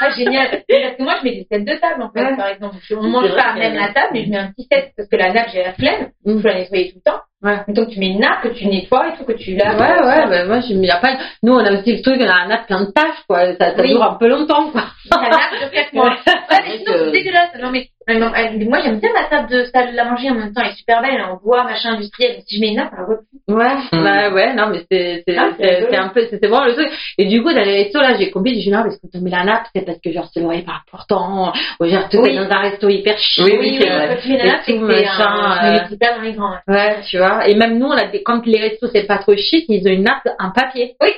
[0.00, 0.48] Ah, génial.
[0.50, 2.36] Parce que moi, je mets des sets de table, en fait, Ouais.
[2.36, 2.76] par exemple.
[2.96, 5.16] On mange pas à même la table, mais je mets un petit set parce que
[5.16, 6.10] la nappe, j'ai la flemme.
[6.24, 6.38] Mm.
[6.40, 7.20] Je la nettoyer tout le temps.
[7.42, 7.58] Ouais.
[7.68, 9.78] Donc, tu mets une nappe que tu nettoies et tout, que tu Ouais, laves.
[9.78, 12.32] ouais, bah, moi, je m'y a pas, nous, on a aussi le truc, on a
[12.44, 13.54] un nappe plein de tâches, quoi.
[13.56, 13.88] Ça, ça Oui.
[13.88, 14.84] dure un peu longtemps, quoi.
[15.12, 16.08] La nappe de quatre mois.
[16.10, 16.16] Ouais,
[16.50, 17.50] mais vrai sinon, que- c'est dégueulasse.
[17.60, 17.88] Non, mais,
[18.66, 20.62] moi, j'aime bien la table de salle de la manger en même temps.
[20.64, 22.36] Elle est super belle, en bois, machin industriel.
[22.36, 23.33] Donc, si je mets une nappe, la voit plus.
[23.46, 24.02] Ouais, Mm.
[24.04, 26.72] bah ouais, non, mais c'est, c'est, Ah, c'est c'est, un peu, c'est, c'est vraiment le
[26.74, 26.88] truc.
[27.18, 29.18] Et du coup, dans les restos, là, j'ai compris, j'ai dit, non, parce que tu
[29.20, 32.30] mets la nappe, c'est parce que genre, c'est le pas important, ou genre, tu Oui.
[32.30, 33.44] es dans un resto hyper chic.
[33.44, 36.50] Oui, oui, tu mets la nappe, c'est machin, euh, grands.
[36.52, 36.74] ouais.
[36.74, 37.46] Ouais, tu vois.
[37.46, 39.92] Et même nous, on a des, quand les restos, c'est pas trop chic, ils ont
[39.92, 40.96] une nappe, un papier.
[41.02, 41.10] Oui.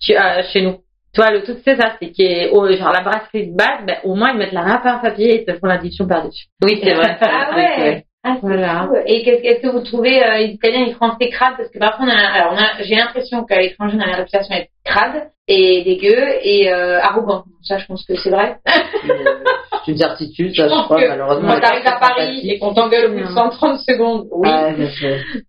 [0.00, 0.76] Tu- euh, chez nous.
[1.14, 4.14] Toi, le truc, c'est ça, c'est que, oh, genre, la brasserie de base, ben, au
[4.14, 6.46] moins, ils mettent la nappe à un papier et ils te font l'addition par-dessus.
[6.64, 7.16] Oui, c'est vrai.
[7.20, 8.04] Ah ouais.
[8.24, 8.86] Ah, Voilà.
[8.88, 8.96] fou.
[9.06, 11.56] Et qu'est-ce est-ce que vous trouvez euh, les Italiens, les Français crades?
[11.58, 14.16] Parce que parfois, on a, alors on a, j'ai l'impression qu'à l'étranger, on a la
[14.16, 17.44] réputation d'être crade et dégueu et euh, arrogant.
[17.62, 18.56] Ça, je pense que c'est vrai.
[19.84, 21.48] C'est une certitude, ça, je pense crois, que malheureusement.
[21.54, 24.48] quand t'arrives à Paris et qu'on t'engueule au bout de 130 secondes, oui.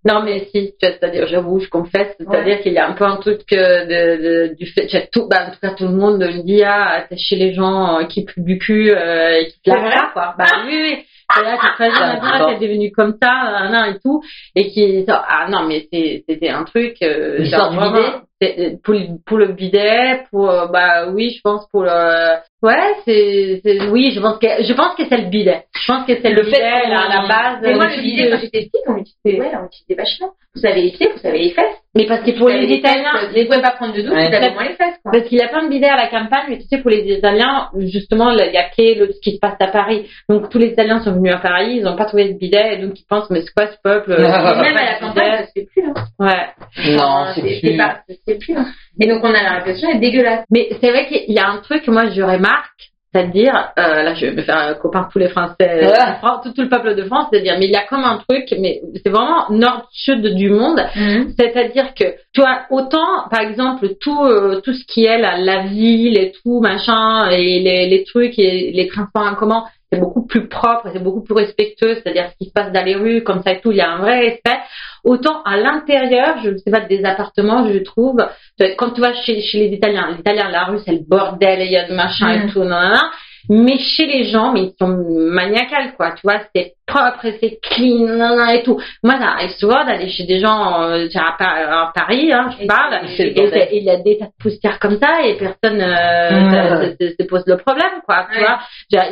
[0.03, 3.05] Non, mais si, tu vois, c'est-à-dire, j'avoue, je confesse, c'est-à-dire qu'il y a un peu
[3.05, 5.93] un truc de, de, du fait, tu vois, tout, bah, en tout cas, tout le
[5.95, 9.61] monde me dit, ah, chez les gens euh, qui puent du cul, euh, et qui
[9.61, 10.35] te pas, quoi.
[10.37, 11.05] Bah, oui, oui.
[11.33, 14.21] C'est là que jeune, ah, t'es devenu comme ça, nan, nan, et tout,
[14.55, 17.43] et qui, ah, non, mais c'était un truc, euh,
[17.75, 21.83] vraiment, bidet c'est- pour, le- pour le bidet, pour, euh, bah, oui, je pense pour
[21.83, 25.63] le, ouais, c'est, oui, je pense que, je pense que c'est le bidet.
[25.79, 27.59] Je pense que c'est le, Le fait bidet, là, à la base.
[27.63, 30.31] Mais moi, euh, je disais, quand j'étais petite, on utilisait, ouais, on utilisait vachement.
[30.55, 31.75] Vous savez les pieds, vous savez les fesses.
[31.95, 34.29] mais parce que pour les Italiens, fesses, Vous pouvez pas prendre de douche, Ouais.
[34.29, 35.11] vous avez moins les fesses, quoi.
[35.11, 37.01] Parce qu'il y a plein de bidets à la campagne, mais tu sais, pour les
[37.11, 40.07] Italiens, justement, il y a que ce qui se passe à Paris.
[40.29, 42.77] Donc, tous les Italiens sont venus à Paris, ils n'ont pas trouvé de bidet, et
[42.77, 44.17] donc ils pensent, mais c'est quoi ce peuple euh,
[44.61, 45.93] même à la campagne, fait plus, hein.
[46.19, 46.95] Ouais.
[46.95, 47.77] Non, c'est c'est plus.
[48.25, 48.65] fait plus, hein.
[49.01, 50.45] Et donc, on a l'impression d'être dégueulasse.
[50.51, 54.13] Mais c'est vrai qu'il y a un truc que moi, je remarque, c'est-à-dire, euh, là,
[54.13, 56.01] je vais me faire un copain de tous les Français, euh, Ouais.
[56.01, 58.19] en France, tout, tout le peuple de France, c'est-à-dire, mais il y a comme un
[58.27, 60.81] truc, mais c'est vraiment nord-sud du monde,
[61.37, 62.03] C'est-à-dire que,
[62.33, 66.33] tu vois, autant, par exemple, tout, euh, tout ce qui est la, la ville et
[66.43, 69.63] tout, machin, et les, les trucs et les transports en commun,
[69.95, 72.95] c'est beaucoup plus propre, c'est beaucoup plus respectueux, c'est-à-dire ce qui se passe dans les
[72.95, 74.59] rues, comme ça et tout, il y a un vrai respect.
[75.03, 78.17] Autant à l'intérieur, je ne sais pas, des appartements, je trouve,
[78.77, 81.71] quand tu vas chez, chez les Italiens, les Italiens, la rue, c'est le bordel, il
[81.71, 82.49] y a de machin et Mm.
[82.51, 83.01] tout, nan, nan, nan.
[83.49, 86.11] Mais chez les gens, mais ils sont maniacales, quoi.
[86.11, 88.79] Tu vois, c'est propre et c'est clean, et tout.
[89.03, 92.65] Moi, ça arrive souvent d'aller chez des gens euh, à, Pa- à Paris, hein, je
[92.67, 92.93] parle,
[93.71, 96.29] et il y a des tas de poussières comme ça et personne euh,
[96.99, 98.27] se, se- se pose le problème, quoi.
[98.33, 98.59] Tu vois,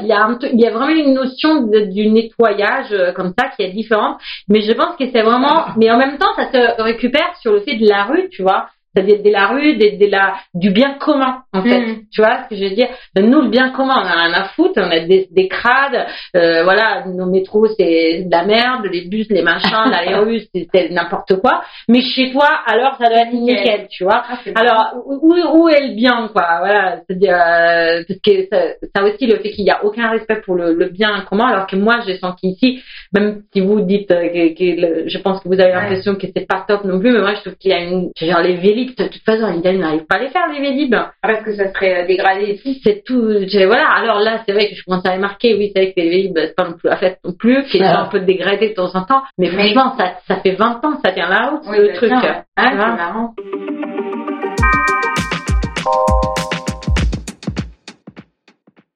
[0.01, 3.11] il y a un truc- il y a vraiment une notion de- du nettoyage euh,
[3.13, 4.17] comme ça qui est différente.
[4.49, 7.61] Mais je pense que c'est vraiment, mais en même temps, ça se récupère sur le
[7.61, 8.67] fait de la rue, tu vois.
[8.95, 11.79] C'est-à-dire de la rue, de, de la, du bien commun, en fait.
[11.79, 11.95] Mhm.
[12.11, 12.89] Tu vois ce que je veux dire?
[13.19, 16.63] Nous, le bien commun, on a rien à foutre, on a des, des crades, euh,
[16.63, 21.39] voilà, nos métros, c'est de la merde, les bus, les machins, l'aérobus, c'est c'est n'importe
[21.41, 21.63] quoi.
[21.87, 23.55] Mais chez toi, alors, ça doit être Nickel.
[23.63, 26.45] nickel, tu vois Ah, alors, où, où est le bien, quoi?
[26.59, 28.59] Voilà, c'est-à-dire, euh, parce que ça,
[28.95, 31.67] ça aussi, le fait qu'il n'y a aucun respect pour le, le bien commun, alors
[31.67, 32.81] que moi, j'ai senti ici,
[33.13, 35.81] même si vous dites euh, que, que le- je pense que vous avez Ouais.
[35.81, 38.11] l'impression que c'est pas top non plus, mais moi, je trouve qu'il y a une,
[38.21, 40.95] genre les vélib, de toute façon, les Italiens n'arrivent pas à les faire, les vélib.
[41.21, 42.59] Parce que ça serait euh, dégradé.
[42.83, 43.21] C'est tout,
[43.67, 43.87] voilà.
[43.97, 46.09] Alors là, c'est vrai que je commence à les marquer, oui, c'est vrai que les
[46.09, 48.01] vélib, c'est pas non plus la fête non plus, qu'ils sont Ah.
[48.03, 51.01] un peu dégradés de temps en temps, mais, franchement, ça, ça fait 20 ans que
[51.05, 52.11] ça tient la route, Oui, le truc.
[52.13, 53.33] Ah, Tu c'est marrant.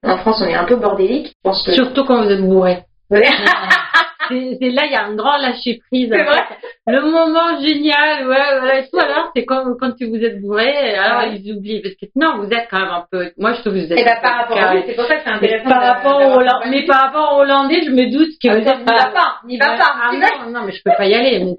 [0.04, 1.28] En France, on est un peu bordélique.
[1.28, 1.72] Je pense que.
[1.72, 2.78] Surtout quand vous êtes bourré.
[3.10, 3.24] Ouais.
[4.28, 6.08] C'est là, il y a un grand lâcher prise.
[6.10, 6.42] C'est vrai.
[6.86, 8.98] Le moment génial, ouais, voilà, et tout.
[8.98, 11.36] Alors, c'est comme quand tu vous êtes bourré, alors Ouais.
[11.38, 11.80] ils oublient.
[11.82, 13.30] Parce que sinon, vous êtes quand même un peu.
[13.36, 13.98] Moi, je trouve que vous êtes.
[13.98, 15.68] Et bah, un peu par rapport à c'est pour ça que c'est Mais intéressant.
[15.68, 16.70] par rapport Hollandais, compagnie.
[16.80, 19.58] mais par rapport aux Hollandais, je me doute que Ah, vous êtes va pas, n'y
[19.58, 19.94] va pas.
[20.02, 21.44] Ah non, non, mais je peux pas y aller.
[21.44, 21.54] Mais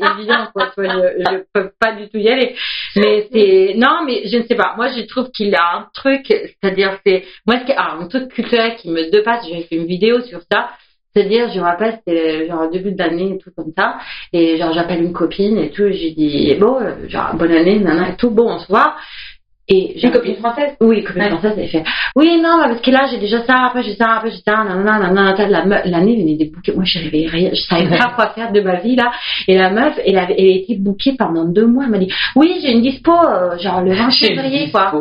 [0.00, 0.70] c'est évident, quoi.
[0.76, 2.56] Je, je peux pas du tout y aller.
[2.96, 4.74] Mais c'est, non, mais je ne sais pas.
[4.76, 8.28] Moi, je trouve qu'il a un truc, c'est-à-dire, c'est, moi, ce qui, ah, un truc
[8.32, 10.70] culturel qui me dépasse, j'ai fait une vidéo sur ça.
[11.14, 13.98] C'est-à-dire, je me rappelle, c'était genre début d'année et tout comme ça.
[14.32, 17.78] Et genre, j'appelle une copine et tout, et j'ai dit, bon, euh, genre, bonne année,
[17.78, 18.96] nana et tout, bon, on se voit.
[19.68, 20.72] Et j'ai Une copine française?
[20.80, 21.28] oui, copine Ouais.
[21.30, 21.84] française, elle fait
[22.16, 24.98] Oui, non, parce que là, j'ai déjà ça, après j'ai ça, après j'ai ça, nanana,
[24.98, 25.82] nanana, nanana.
[25.84, 26.72] L'année, avait des bouquets.
[26.74, 29.12] Moi, je savais rien, je savais pas quoi faire de ma vie, là.
[29.46, 31.84] Et la meuf, elle avait, elle a été bookée pendant deux mois.
[31.84, 34.92] Elle m'a dit Oui, j'ai une dispo, euh, genre le 20 J'ai février, une quoi.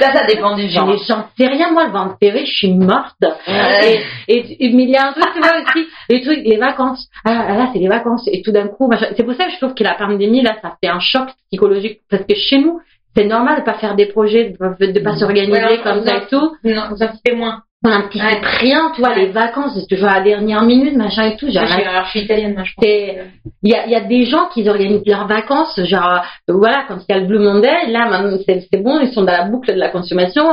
[0.00, 0.86] ça, ça dépend gens.
[0.86, 3.14] Mais j'en sais rien, moi, le 20 février, je suis morte.
[3.46, 4.02] Ouais.
[4.26, 6.56] Et, et, et- mais il y a un truc, tu vois, aussi, les trucs, les
[6.56, 7.08] vacances.
[7.26, 8.26] Ah, ah, là, c'est les vacances.
[8.32, 10.76] Et tout d'un coup, c'est pour ça que je trouve que la pandémie, là, ça
[10.82, 12.00] fait un choc psychologique.
[12.10, 12.80] Parce que chez nous,
[13.16, 16.52] c'est normal de pas faire des projets, de pas, s'organiser Ouais, comme ça et tout.
[16.64, 17.62] Non, vous incitez moins.
[17.84, 18.40] On anticipe Ouais.
[18.58, 19.26] rien, tu vois, Ouais.
[19.26, 21.46] les vacances, c'est toujours à la dernière minute, machin et tout.
[21.48, 22.84] Genre, Moi, je suis, là, alors, je suis italienne, moi, je pense.
[23.62, 26.84] il y a, il y a des gens qui organisent leurs vacances, genre, euh, voilà,
[26.88, 29.44] quand il y a le Blue Monday, là, maintenant, c'est bon, ils sont dans la
[29.44, 30.44] boucle de la consommation.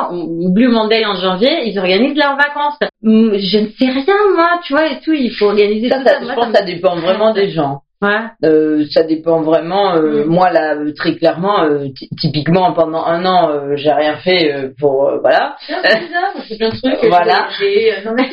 [0.52, 2.78] Blue Monday en janvier, ils organisent leurs vacances.
[3.02, 6.14] Je ne sais rien, moi, tu vois, et tout, il faut organiser Ça, tout ça,
[6.14, 6.20] ça.
[6.20, 7.82] je Moi, pense ça que ça dépend vraiment des gens.
[8.02, 8.20] Ouais.
[8.44, 9.96] Euh, ça dépend vraiment.
[9.96, 10.28] euh, Mm.
[10.28, 14.54] Moi, là, euh, très clairement, euh, ty- typiquement, pendant un an, euh, j'ai rien fait
[14.54, 15.56] euh, pour euh, voilà.
[16.14, 17.00] Non, c'est plein de trucs.
[17.10, 17.48] Voilà.
[18.20, 18.26] Et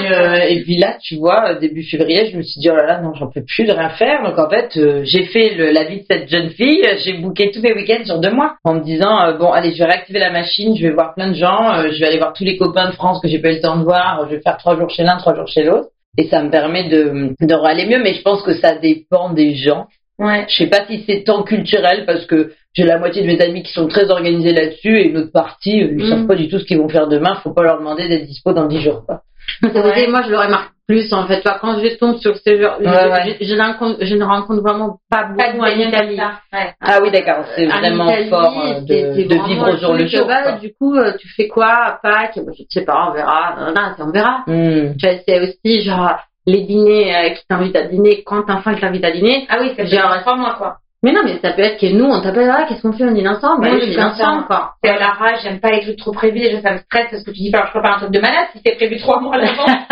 [0.00, 2.86] puis, euh, et puis là, tu vois, début février, je me suis dit oh là
[2.86, 4.22] là, non, j'en peux plus de rien faire.
[4.24, 6.82] Donc en fait, euh, j'ai fait le- la vie de cette jeune fille.
[7.04, 9.84] J'ai booké tous mes week-ends sur deux mois en me disant bon, allez, je vais
[9.90, 12.44] réactiver la machine, je vais voir plein de gens, euh, je vais aller voir tous
[12.44, 14.26] les copains de France que j'ai pas eu le temps de voir.
[14.30, 15.88] Je vais faire trois jours chez l'un, trois jours chez l'autre.
[16.18, 19.54] Et ça me permet de, de aller mieux, mais je pense que ça dépend des
[19.54, 19.86] gens.
[20.18, 20.44] Ouais.
[20.48, 23.62] Je sais pas si c'est tant culturel parce que j'ai la moitié de mes amis
[23.62, 26.10] qui sont très organisés là-dessus et une autre partie, euh, ils Mm.
[26.10, 27.36] savent pas du tout ce qu'ils vont faire demain.
[27.42, 29.04] Faut pas leur demander d'être dispo dans 10 jours.
[29.06, 29.22] Quoi.
[29.62, 30.06] Ouais.
[30.08, 31.40] Moi, je l'aurais marqué plus, en fait.
[31.42, 33.36] Toi, quand je tombe sur ce genre, je, Ouais, ouais.
[33.40, 36.16] je- je ne rencontre, je ne rencontre vraiment pas beaucoup Pas de en Italie.
[36.52, 36.74] Ouais.
[36.80, 39.94] Ah oui, d'accord, c'est En vraiment Italie, fort euh, c'est- de, c'est vivre au jour
[39.94, 40.26] le jour.
[40.26, 42.36] bah, du coup, euh, tu fais quoi à Pâques?
[42.44, 43.56] Bah, Je ne sais pas, on verra.
[43.60, 44.42] Non, non, c'est on verra.
[44.46, 44.96] Hmm.
[44.98, 48.80] Tu vois, C'est aussi genre les dîners euh, qui t'invitent à dîner quand t'infin qui
[48.80, 49.46] t'invite à dîner.
[49.48, 50.76] Ah oui, ça fait Genre- trois mois, quoi.
[51.02, 53.12] Mais non, mais ça peut être que nous, on t'appelle, ah, qu'est-ce qu'on fait On
[53.12, 54.74] dîne ensemble Ouais, Allez, je dîne suis ensemble, quoi.
[54.84, 57.22] C'est à la rage, j'aime pas les trucs trop prévus, déjà ça me stresse parce
[57.22, 59.36] que tu dis, alors je prépare un truc de malade si c'est prévu trois mois
[59.36, 59.70] à l'avance.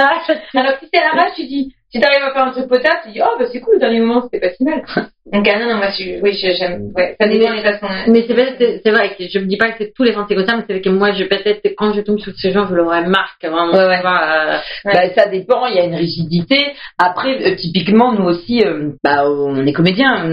[0.55, 2.69] alors que si c'est à la rage, tu dis, si t'arrives à faire un truc
[2.69, 4.83] potable, tu dis, oh bah c'est cool, le dernier moment c'était pas si mal.
[5.33, 7.87] Donc ah non, non, moi je, oui, j'aime, ouais, ça dépend des façons.
[8.09, 10.35] Mais c'est vrai, c'est vrai que je me dis pas que c'est tous les Français
[10.35, 12.67] comme ça, mais c'est vrai que moi, je peut-être quand je tombe sur ces gens,
[12.69, 13.73] je leur marque vraiment.
[13.73, 14.01] Ouais, ouais.
[14.05, 14.93] euh, Ouais.
[14.93, 16.57] Bah, ça dépend, il y a une rigidité.
[16.99, 20.25] Après, euh, typiquement, nous aussi, euh, bah, on est comédiens,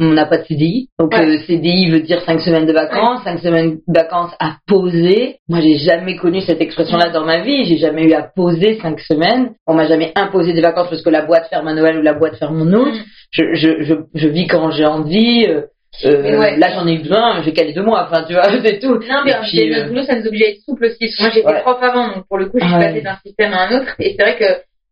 [0.00, 0.88] on n'a pas de CDI.
[0.98, 5.36] Donc, euh, CDI veut dire cinq semaines de vacances, cinq semaines de vacances à poser.
[5.48, 7.64] Moi, j'ai jamais connu cette expression-là dans ma vie.
[7.64, 9.50] J'ai jamais eu à poser cinq semaines.
[9.66, 12.14] On m'a jamais imposé des vacances parce que la boîte ferme à Noël ou la
[12.14, 12.94] boîte ferme en août.
[13.34, 15.46] Je, je, je, je vis quand j'ai envie.
[15.48, 15.62] euh,
[16.04, 16.56] euh, ouais.
[16.56, 18.94] Là, j'en ai eu besoin, j'ai calé deux mois, enfin, tu vois, c'est tout.
[18.94, 20.96] Non, mais puis, euh, notre boulot, ça nous oblige à être souple aussi.
[21.00, 21.60] Parce que moi, j'étais Ouais.
[21.62, 23.94] prof avant, donc pour le coup, je suis passée d'un système à un autre.
[23.98, 24.44] Et c'est vrai que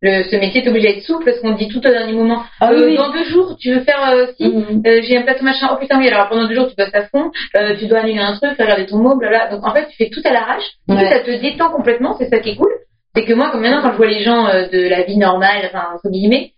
[0.04, 2.42] le, ce métier t'oblige à être souple parce qu'on dit tout au dernier moment.
[2.60, 2.96] Ah Euh, oui.
[2.96, 4.82] Dans deux jours, tu veux faire euh, si Mhm.
[4.86, 7.02] Euh, j'ai un plateau machin, oh putain oui, alors pendant deux jours tu bosses à
[7.06, 9.48] fond, euh, tu dois annuler un truc, faire regarder ton mot, blabla.
[9.50, 11.08] Donc en fait tu fais tout à l'arrache, Ouais.
[11.08, 12.72] ça te détend complètement, c'est ça qui est cool.
[13.14, 15.68] C'est que moi, comme maintenant quand je vois les gens euh, de la vie normale,
[15.72, 16.50] enfin entre guillemets,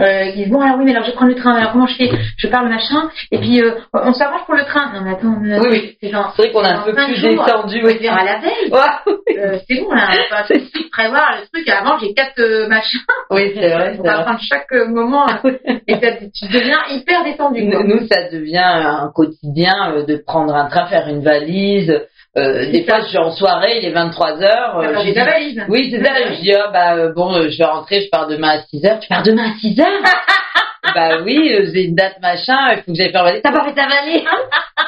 [0.00, 1.94] euh, ils disent bon alors oui mais alors je prends le train, alors comment je
[1.96, 2.10] fais?
[2.38, 4.92] Je parle machin, et puis euh, on s'arrange pour le train.
[4.94, 5.96] Non mais attends, euh, Oui, oui.
[6.00, 7.80] c'est genre C'est vrai qu'on est un peu plus jours, détendu.
[7.98, 9.36] dire à la veille, Ouais.
[9.38, 10.08] euh, c'est bon là,
[10.46, 11.68] suite prévoir le truc.
[11.68, 13.96] Avant j'ai quatre euh, machins, Oui, c'est vrai.
[13.98, 15.26] on va prendre chaque euh, moment
[15.86, 17.68] et ça, tu deviens hyper détendu.
[17.70, 17.82] quoi.
[17.82, 22.00] Nous, nous, ça devient un quotidien de prendre un train, faire une valise.
[22.36, 24.78] Euh, des fois, je suis en soirée, il est 23 heures.
[24.78, 25.64] euh, j'ai valise.
[25.68, 26.12] Oui, c'est ça.
[26.32, 28.84] Je dis, ah, bah, euh, bon, euh, je vais rentrer, je pars demain à 6
[28.86, 29.00] heures.
[29.00, 30.02] Tu pars demain à 6 heures?
[30.94, 33.42] bah oui, euh, j'ai une date machin, il faut que j'aille faire valise.
[33.42, 34.22] T'as pas fait ta valise?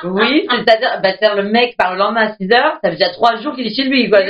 [0.05, 3.11] oui, c'est-à-dire, bah, c'est-à-dire, le mec part le lendemain à 6 heures, ça fait déjà
[3.11, 4.21] 3 jours qu'il est chez lui, quoi.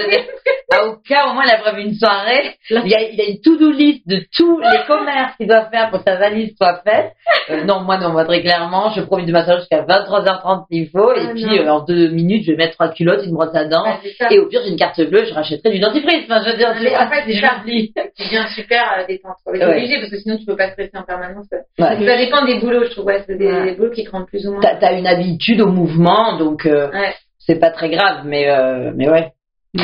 [0.74, 2.56] À au cas, au moins, il a prévu une soirée.
[2.70, 5.66] Il y a, il y a une to-do list de tous les commerces qu'il doit
[5.66, 7.12] faire pour que sa valise soit faite.
[7.50, 11.12] Euh, non, moi, non, moi, très clairement, je profite du massage jusqu'à 23h30 s'il faut,
[11.14, 11.52] et Ah, puis, non.
[11.66, 14.28] euh, en deux minutes, je vais mettre trois culottes, une brosse à dents, c'est ça.
[14.30, 16.24] et au pire, j'ai une carte bleue, je rachèterai du dentifrice.
[16.24, 17.92] Enfin, je veux dire, tu en fait, c'est.
[18.16, 19.36] C'est bien super euh, détente.
[19.46, 19.64] C'est Ouais.
[19.76, 21.46] obligé parce que sinon tu peux pas stresser en permanence.
[21.78, 22.06] Ouais.
[22.06, 23.04] Ça dépend des boulots, je trouve.
[23.06, 23.64] Ouais, c'est des, Ouais.
[23.66, 24.60] des boulots qui te rendent plus ou moins.
[24.60, 27.14] T'as, t'as une habitude au mouvement, donc, euh, Ouais.
[27.38, 29.28] c'est pas très grave, mais, euh, mais ouais.
[29.74, 29.80] Du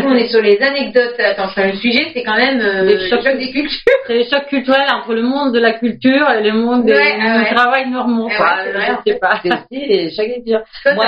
[0.00, 1.18] coup, on est sur les anecdotes.
[1.18, 3.22] Attends, enfin, le sujet, c'est quand même euh, Des le chocs.
[3.24, 3.80] choc des cultures.
[4.06, 7.16] c'est le choc culturel entre le monde de la culture et le monde des- Ouais,
[7.18, 7.48] ouais.
[7.48, 8.46] du travail normand, quoi.
[8.46, 9.40] ouais, c'est vrai, je sais pas.
[9.42, 10.62] c'est aussi, et chaque étudiant.
[10.84, 11.06] Toi, Moi,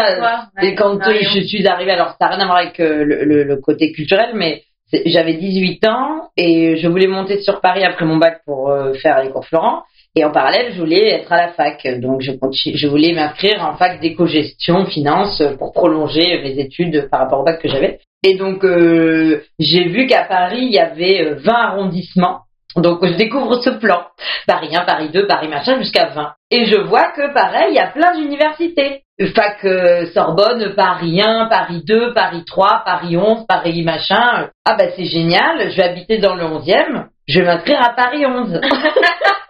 [0.63, 3.25] Et quand euh, je suis arrivée, alors ça n'a rien à voir avec euh, le,
[3.25, 8.05] le- le côté culturel, mais j'avais 18 ans et je voulais monter sur Paris après
[8.05, 9.83] mon bac pour euh, faire les cours Florent.
[10.17, 11.85] Et en parallèle, je voulais être à la fac.
[12.01, 12.31] Donc, je,
[12.75, 17.45] je voulais m'inscrire en fac d'éco-gestion, finance, euh, pour prolonger mes études par rapport au
[17.45, 17.99] bac que j'avais.
[18.23, 22.41] Et donc, euh, j'ai vu qu'à Paris, il y avait euh, 20 arrondissements.
[22.77, 24.03] Donc, je découvre ce plan.
[24.47, 26.33] Paris 1, Paris 2, Paris machin, jusqu'à 20.
[26.51, 29.03] Et je vois que, pareil, il y a plein d'universités.
[29.35, 34.49] Fac euh, Sorbonne, Paris 1, Paris 2, Paris 3, Paris 11, Paris machin.
[34.65, 38.27] Ah bah c'est génial, je vais habiter dans le 11e, je vais m'inscrire à Paris
[38.27, 38.61] 11.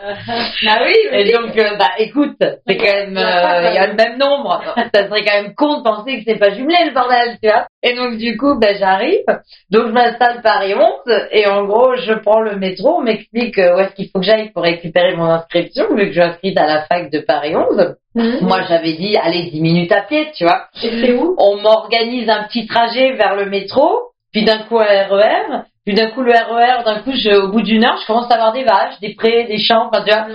[0.64, 1.32] Bah oui, Et oui.
[1.32, 4.62] donc, euh, bah écoute, c'est quand même, euh, il y a le même nombre.
[4.94, 7.66] Ça serait quand même con de penser que c'est pas jumelé le bordel, tu vois.
[7.82, 9.24] Et donc du coup, bah j'arrive,
[9.70, 13.76] donc je m'installe Paris 11 et en gros, je prends le métro, on m'explique euh,
[13.76, 16.58] où est-ce qu'il faut que j'aille pour récupérer mon inscription, vu que je suis inscrite
[16.58, 17.96] à la fac de Paris 11.
[18.14, 18.38] Mhm.
[18.42, 20.66] Moi, j'avais dit, allez, 10 minutes à pied, tu vois.
[20.82, 21.36] Et c'est où?
[21.38, 26.10] On m'organise un petit trajet vers le métro, puis d'un coup un RER, puis d'un
[26.10, 28.64] coup le RER, d'un coup, je, au bout d'une heure, je commence à avoir des
[28.64, 30.26] vaches, des prés, des champs, enfin, tu vois.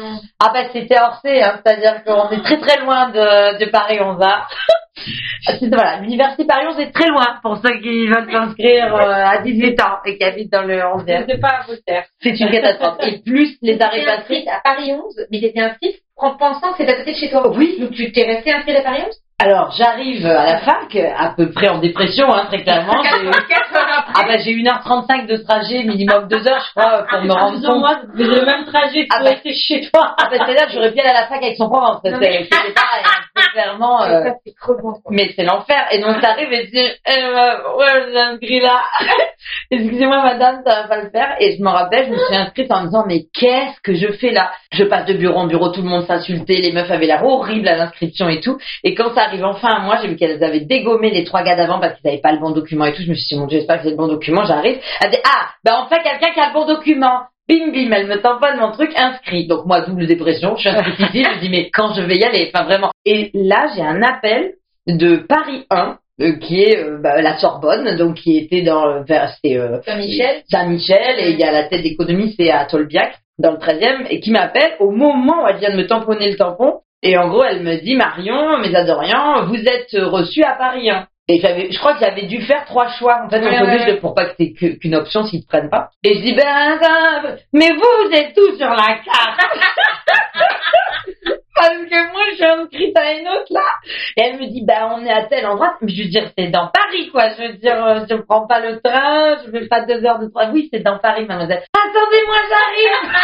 [0.44, 4.18] Ah bah c'était Orsay, hein, c'est-à-dire qu'on est très très loin de, de Paris 11
[4.22, 4.42] hein.
[5.60, 9.38] C'est- voilà, l'université Paris 11 est très loin pour ceux qui veulent s'inscrire euh, à
[9.40, 11.26] 18 ans et qui habitent dans le 11e.
[11.30, 12.04] C'est pas à.
[12.22, 12.98] C'est une catastrophe.
[13.06, 14.46] Et plus les arrêts passés.
[14.52, 17.52] à Paris 11, mais t'étais inscrite en pensant que c'était à côté de chez toi.
[17.56, 17.78] Oui.
[17.80, 21.52] Donc tu t'es restée inscrite à Paris 11 Alors j'arrive à la fac, à peu
[21.52, 23.04] près en dépression, hein, très clairement.
[23.04, 24.14] J'ai- 4 heures après.
[24.16, 27.80] Ah bah j'ai 1h35 de trajet, minimum 2 heures je crois, pour me rendre compte.
[27.80, 29.32] moi, c'est le même trajet Ah bah.
[29.32, 30.16] rester chez toi.
[30.18, 32.74] Ah bah c'est-à-dire j'aurais pu aller à la fac avec son Non, que mais- c'était
[32.74, 34.02] pareil, hein, très clairement.
[34.04, 34.94] euh, Ça, c'est crevant.
[34.94, 35.12] quoi.
[35.12, 35.84] Mais c'est l'enfer.
[35.92, 38.82] Et donc, t'arrives et tu dis, eh ben, ouais, m'inscris là.
[39.70, 41.36] excusez-moi madame, ça va pas le faire.
[41.42, 44.14] Et je me rappelle, je me suis inscrite en me disant, mais qu'est-ce que je
[44.14, 44.52] fais là?
[44.72, 47.68] Je passe de bureau en bureau, tout le monde s'insultait, les meufs avaient l'air horribles
[47.68, 48.58] à l'inscription et tout.
[48.86, 51.56] Et quand ça arrive enfin à moi, j'ai vu qu'elles avaient dégommé les trois gars
[51.56, 53.04] d'avant parce qu'ils n'avaient pas le bon document et tout.
[53.04, 54.80] Je me suis dit, mon Dieu, j'espère que c'est le bon document, j'arrive.
[55.02, 57.22] Elle dit, ah, ben enfin quelqu'un qui a le bon document.
[57.48, 59.46] Bim bim, elle me tamponne mon truc inscrit.
[59.48, 62.18] Donc moi, double dépression, je suis inscrite ici, je me dis, mais quand je vais
[62.18, 62.92] y aller, enfin vraiment.
[63.06, 64.54] Et là, j'ai un appel
[64.88, 69.04] de Paris 1 euh, qui est euh, bah, la Sorbonne, donc qui était dans euh,
[69.10, 70.44] euh, Saint-Michel.
[70.50, 74.22] Saint-Michel et il y a la tête d'économie, c'est à Tolbiac dans le 13e et
[74.22, 77.44] qui m'appelle au moment où elle vient de me tamponner le tampon et en gros
[77.44, 81.08] elle me dit Marion, mes adorians, vous êtes reçus à Paris 1.
[81.28, 83.24] Et j'avais, je crois que j'avais dû faire trois choix.
[83.26, 85.90] En fait, Ouais, pour pas que t'aies qu'une option s'ils te prennent pas.
[86.04, 86.78] Et je dis, ben,
[87.52, 89.42] mais vous, vous êtes tous sur la carte.
[91.56, 93.62] Parce que moi, je suis inscrite à une autre là.
[94.18, 95.76] Et elle me dit, bah, on est à tel endroit.
[95.82, 97.30] Mais je veux dire, c'est dans Paris, quoi.
[97.30, 100.28] Je veux dire, euh, je prends pas le train, je fais pas deux heures de
[100.28, 100.52] train.
[100.52, 101.64] Oui, c'est dans Paris, mademoiselle.
[101.74, 103.22] Attendez-moi, j'arrive.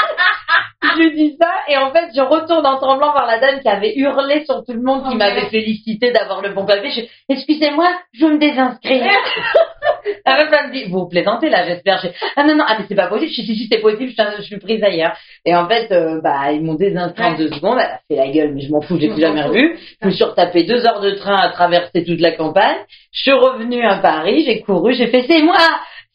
[0.97, 1.51] je dis ça.
[1.67, 4.73] Et en fait, je retourne en tremblant voir la dame qui avait hurlé sur tout
[4.73, 6.89] le monde, qui Oh, m'avait félicité d'avoir le bon papier.
[6.91, 7.01] Je,
[7.33, 9.05] excusez-moi, je veux me désinscrire.
[10.25, 12.03] La meuf, elle me dit, vous plaisantez là, j'espère.
[12.35, 13.29] Ah non, non, ah mais c'est pas possible.
[13.29, 15.15] Je suis, si, si, c'est possible, je, suis- je suis prise ailleurs.
[15.45, 17.77] Et en fait, euh, bah, ils m'ont désinscrit en deux secondes.
[17.79, 19.77] Elle a fait la gueule, mais je m'en fous, j'ai plus jamais revu.
[20.01, 22.77] Je me suis retapé deux heures de train à traverser toute la campagne.
[23.11, 25.57] Je suis revenue à Paris, j'ai couru, j'ai fait, c'est moi!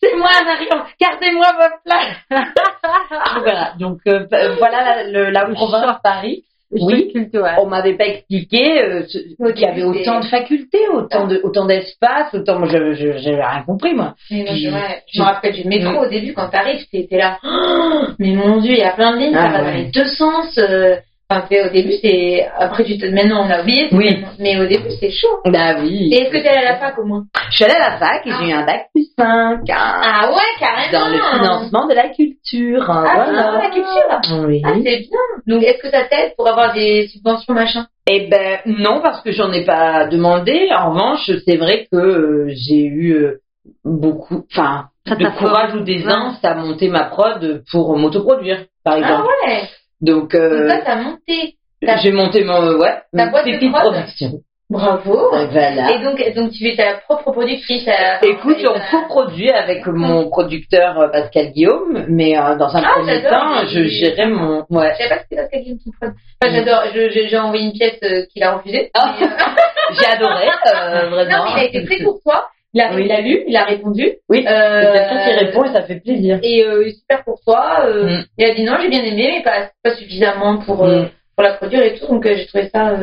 [0.02, 0.84] C'est moi, Marion!
[1.00, 2.16] Gardez-moi votre place!
[3.42, 3.72] voilà.
[3.78, 6.42] Donc, euh, euh, voilà la, le- la province Paris.
[6.72, 7.12] Oui.
[7.58, 12.34] On m'avait pas expliqué euh, qu'il y avait autant de facultés, autant de, autant d'espace,
[12.34, 14.14] autant, je, j'avais rien compris, moi.
[14.32, 17.38] Mais moi, je, ouais, je me rappelle du métro au début quand t'arrives, t'es là.
[17.44, 19.70] Oh, mais mon dieu, il y a plein de lignes, Ah, ça va ouais.
[19.70, 20.58] dans les deux sens.
[20.58, 20.96] euh,
[21.28, 22.46] Enfin, au début, c'est.
[22.56, 23.06] Après, tu te...
[23.06, 23.88] maintenant, on a oublié.
[23.92, 24.24] Oui.
[24.38, 25.40] Mais au début, c'est chaud.
[25.46, 26.10] Bah oui.
[26.12, 27.24] Et est-ce que t'es allé à la fac au moins?
[27.50, 30.36] Je suis allée à la fac et j'ai eu un bac plus 5 Ah ouais,
[30.60, 30.92] carrément.
[30.92, 32.88] dans le financement de la culture.
[32.90, 33.24] hein, Ah, voilà.
[33.26, 34.46] financement de la culture.
[34.48, 34.62] Oui.
[34.64, 35.18] Ah, c'est bien.
[35.48, 37.86] Donc, est-ce que ça t'aide pour avoir des subventions machin?
[38.08, 40.68] Eh ben non, parce que j'en ai pas demandé.
[40.76, 43.40] En revanche, c'est vrai que euh, j'ai eu euh,
[43.84, 49.28] beaucoup, enfin, de courage ou d'aisance à monter ma prod pour m'autoproduire, par Ah exemple.
[49.48, 49.62] ouais.
[50.00, 51.56] Donc, euh, toi, t'as monté.
[52.02, 54.32] j'ai monté mon, ouais, Ta boîte de production.
[54.68, 55.30] Bravo.
[55.30, 55.92] Voilà.
[55.92, 57.87] Et donc, donc, tu es ta propre productrice.
[57.87, 62.82] à- Écoute, et on coproduit avec mon producteur euh, Pascal Guillaume, mais euh, dans un
[62.85, 64.92] Ah, premier temps, je gérais mon, ouais.
[64.94, 66.12] Je savais pas que c'était Pascal Guillaume qui prod.
[66.42, 66.82] Enfin, j'adore.
[66.92, 68.90] J'ai envoyé une pièce euh, qu'il a refusée.
[68.96, 69.00] Euh,
[70.00, 71.30] J'ai adoré, euh, vraiment.
[71.38, 72.48] Non, mais il a été très courtois.
[72.76, 73.04] Il a, Oui.
[73.06, 74.06] il a lu, il a répondu.
[74.28, 76.38] Oui, Euh, c'est quelqu'un qui répond et ça fait plaisir.
[76.42, 77.86] Et euh, super courtois.
[77.86, 78.24] Euh, Mm.
[78.36, 81.08] Il a dit non, j'ai bien aimé, mais pas, pas suffisamment pour, euh, Mm.
[81.36, 82.06] pour la produire et tout.
[82.06, 82.94] Donc euh, j'ai trouvé ça.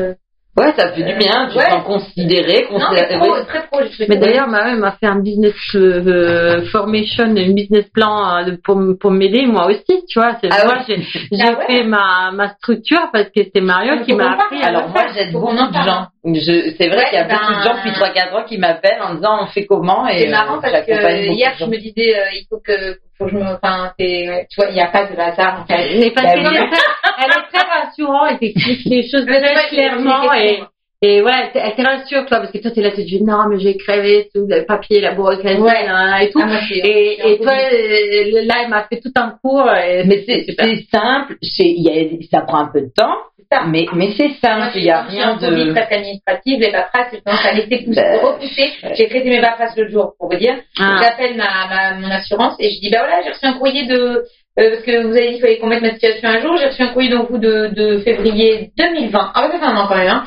[0.56, 0.62] Euh...
[0.62, 1.68] Ouais, ça fait du bien, tu Ouais.
[1.70, 3.18] sens considéré, Non, mais considéré.
[3.18, 3.46] pro, oui.
[3.46, 3.80] très pro.
[4.08, 8.80] Mais d'ailleurs, ma mère m'a fait un business euh, formation, un business plan euh, pour,
[9.00, 10.36] pour m'aider, moi aussi, tu vois.
[10.40, 10.80] C'est, Ah moi, ouais.
[10.86, 11.66] j'ai, j'ai Ah ouais.
[11.66, 15.32] fait ma, ma structure parce que c'est Mario Mais qui m'a appris Alors moi, j'aide
[15.32, 16.06] beaucoup de gens.
[16.26, 18.56] Je, c'est vrai Ouais, qu'il y a ben, beaucoup de gens depuis 3-4 ans qui
[18.58, 21.76] m'appellent en disant on fait comment et C'est marrant euh, parce que hier je me
[21.76, 24.88] disais euh, il faut que faut que je me enfin tu vois il n'y a
[24.88, 25.98] pas de hasard en fait.
[25.98, 26.82] Mais parce qu'elle est très,
[27.18, 30.62] elle est très rassurante, elle t'explique les choses très clairement et,
[31.02, 33.46] et ouais, elle te- rassure, toi, parce que toi, t'es là, tu te dis, non,
[33.50, 35.86] mais j'ai crevé sous le papier, la bureaucratie, Ouais.
[35.86, 36.40] nan, et tout.
[36.42, 39.70] Ah, et, et toi, euh, là, elle m'a fait tout un cours.
[39.70, 40.46] Et Mais c'est
[40.90, 43.16] simple, c'est il y a, ça prend un peu de temps,
[43.54, 43.64] ça.
[43.66, 47.20] mais mais c'est simple, il y a je rien de presque administrative, les paperasses, j'ai
[47.20, 48.72] tendance à laisser pousser, Ben, repousser.
[48.94, 50.54] J'ai traité mes paperasses le jour, pour vous dire.
[50.78, 50.98] Ah.
[51.02, 54.24] J'appelle ma, ma, mon assurance et je dis, bah voilà, j'ai reçu un courrier de,
[54.58, 56.66] euh, parce que vous avez dit qu'il fallait qu'on mette ma situation à jour, j'ai
[56.66, 59.32] reçu un courrier donc vous de, de février 2020.
[59.34, 60.24] Ah ouais, ça fait un an quand même, hein.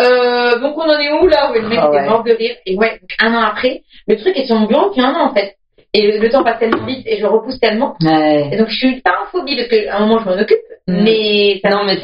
[0.00, 1.50] Euh, donc on en est où là?
[1.54, 2.56] Le mec Ah était mort de rire.
[2.66, 5.34] Et ouais, un an après, le truc est sur mon bureau depuis un an en
[5.34, 5.54] fait.
[5.92, 7.96] Et le, le temps passe tellement vite et je repousse tellement.
[8.04, 8.50] Ouais.
[8.52, 10.58] Et donc je suis pas en phobie parce qu'à un moment je m'en occupe.
[10.90, 11.98] Mais ça Non, mais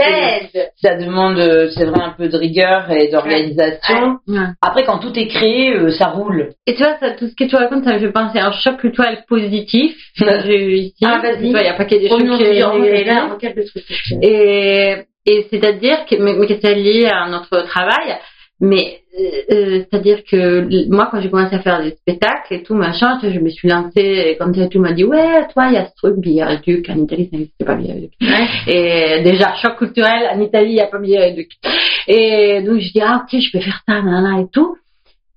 [0.76, 4.18] ça demande, euh, c'est vrai, un peu de rigueur et d'organisation.
[4.28, 4.38] Ouais.
[4.62, 6.50] Après, quand tout est créé, euh, ça roule.
[6.66, 8.52] Et tu vois, ça, tout ce que tu racontes, ça me fait penser à un
[8.52, 11.04] choc culturel positif que j'ai eu ici.
[11.04, 11.44] Ah, vas-y.
[11.44, 12.78] Tu vois, il n'y a pas que des Oh chocs non, euh, je dis, oh,
[12.78, 13.84] le truc.
[14.22, 14.96] Et,
[15.26, 18.16] et c'est-à-dire que, mais, mais que c'est lié à notre travail,
[18.60, 22.74] mais euh, euh, c'est-à-dire que moi, quand j'ai commencé à faire des spectacles et tout,
[22.74, 25.86] machin, je me suis lancée, et quand tout m'a dit, ouais, toi, il y a
[25.86, 28.12] ce truc, Biarduc, en Italie, ça n'existait pas Biarduc.
[28.66, 31.50] Et déjà, choc culturel, en Italie, il n'y a pas Biarduc.
[32.08, 34.76] Et donc, je dis, ah, ok, je peux faire ça, nanana, et tout.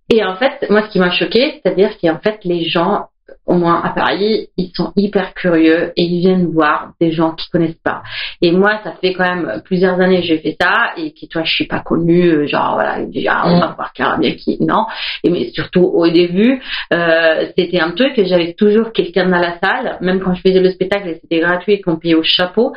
[0.10, 3.06] Et en fait, moi, ce qui m'a choqué, c'est-à-dire qu'en fait, les gens
[3.50, 7.50] au moins à Paris, ils sont hyper curieux et ils viennent voir des gens qui
[7.50, 8.04] connaissent pas.
[8.42, 11.42] Et moi, ça fait quand même plusieurs années que j'ai fait ça et que toi,
[11.44, 13.76] je suis pas connue, euh, genre voilà, déjà on va Mm.
[13.76, 14.86] voir Caramel qui, non.
[15.24, 16.62] Et mais surtout au début,
[16.94, 20.60] euh, c'était un truc que j'avais toujours quelqu'un dans la salle, même quand je faisais
[20.60, 22.74] le spectacle, et c'était gratuit et qu'on payait au chapeau.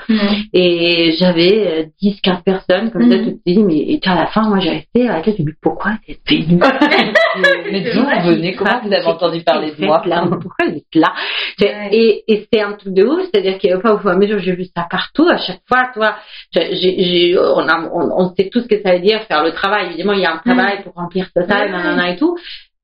[0.54, 3.24] Et j'avais euh, 10, 15 personnes, comme ça, Mhm.
[3.26, 5.42] tu te dis, mais et à la fin, moi, j'ai resté à la tête, je
[5.42, 6.60] me dis, pourquoi t'es venu
[7.70, 10.94] Mais d'où vous venez Comment vous avez entendu parler de moi là, Pourquoi vous êtes
[10.94, 11.12] là
[11.60, 11.88] Ouais.
[11.92, 14.64] Et, et c'est un truc de ouf, c'est-à-dire qu'au fur et à mesure, j'ai vu
[14.76, 16.16] ça partout, à chaque fois, toi,
[16.56, 19.86] on, a, on, on sait tout ce que ça veut dire faire le travail.
[19.88, 22.36] Évidemment, il y a un travail pour remplir ça, ça, nanana et tout.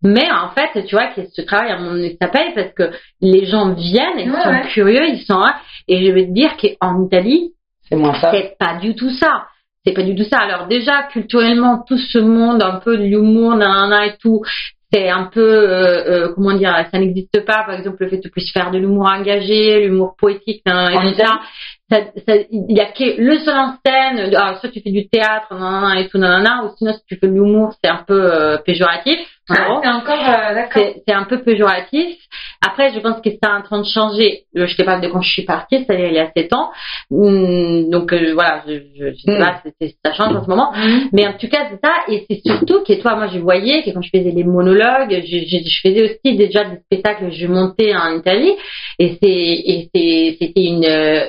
[0.02, 2.72] Mais en fait, tu vois, que ce travail, à un moment donné, ça paye parce
[2.72, 4.68] que les gens viennent, ils Ouais, sont ouais.
[4.72, 5.56] curieux, ils sont là.
[5.88, 7.50] Et je vais te dire qu'en Italie,
[7.90, 9.46] c'est pas du tout ça.
[9.88, 10.38] C'est pas du tout ça.
[10.38, 14.42] Alors déjà, culturellement, tout ce monde, un peu de l'humour, nanana et tout,
[14.92, 17.64] c'est un peu, euh, euh, comment dire, ça n'existe pas.
[17.64, 21.10] Par exemple, le fait que tu puisses faire de l'humour engagé, l'humour poétique, nanana, et
[21.10, 21.40] tout ça.
[21.90, 25.54] Ça, ça, il y a que le seul en scène, soit tu fais du théâtre,
[25.54, 28.58] nanana, et tout, nanana, ou sinon si tu fais de l'humour, c'est un peu euh,
[28.58, 29.18] péjoratif.
[29.50, 30.82] En Ah, encore, euh, d'accord.
[31.06, 32.16] C'est un peu péjoratif.
[32.66, 34.44] Après, je pense que c'est en train de changer.
[34.56, 36.70] Euh, Je te parle de quand je suis partie, c'est-à-dire il y a sept ans.
[37.10, 39.38] Hum, Donc euh, voilà, je, je, je sais Mm.
[39.38, 40.72] pas, c'est- ça change en ce moment.
[40.76, 41.08] Mhm.
[41.12, 41.94] Mais en tout cas, c'est ça.
[42.08, 45.80] Et c'est surtout que toi, moi, je voyais que quand je faisais les monologues, je,
[45.82, 48.52] faisais aussi déjà des spectacles, je montais en Italie.
[48.98, 50.84] Et c'était une,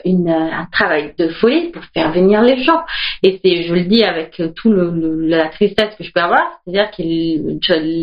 [0.05, 2.82] une un travail de folie pour faire venir les gens.
[3.23, 6.43] Et c'est, je le dis avec tout le, le- la tristesse que je peux avoir,
[6.65, 7.60] c'est-à-dire que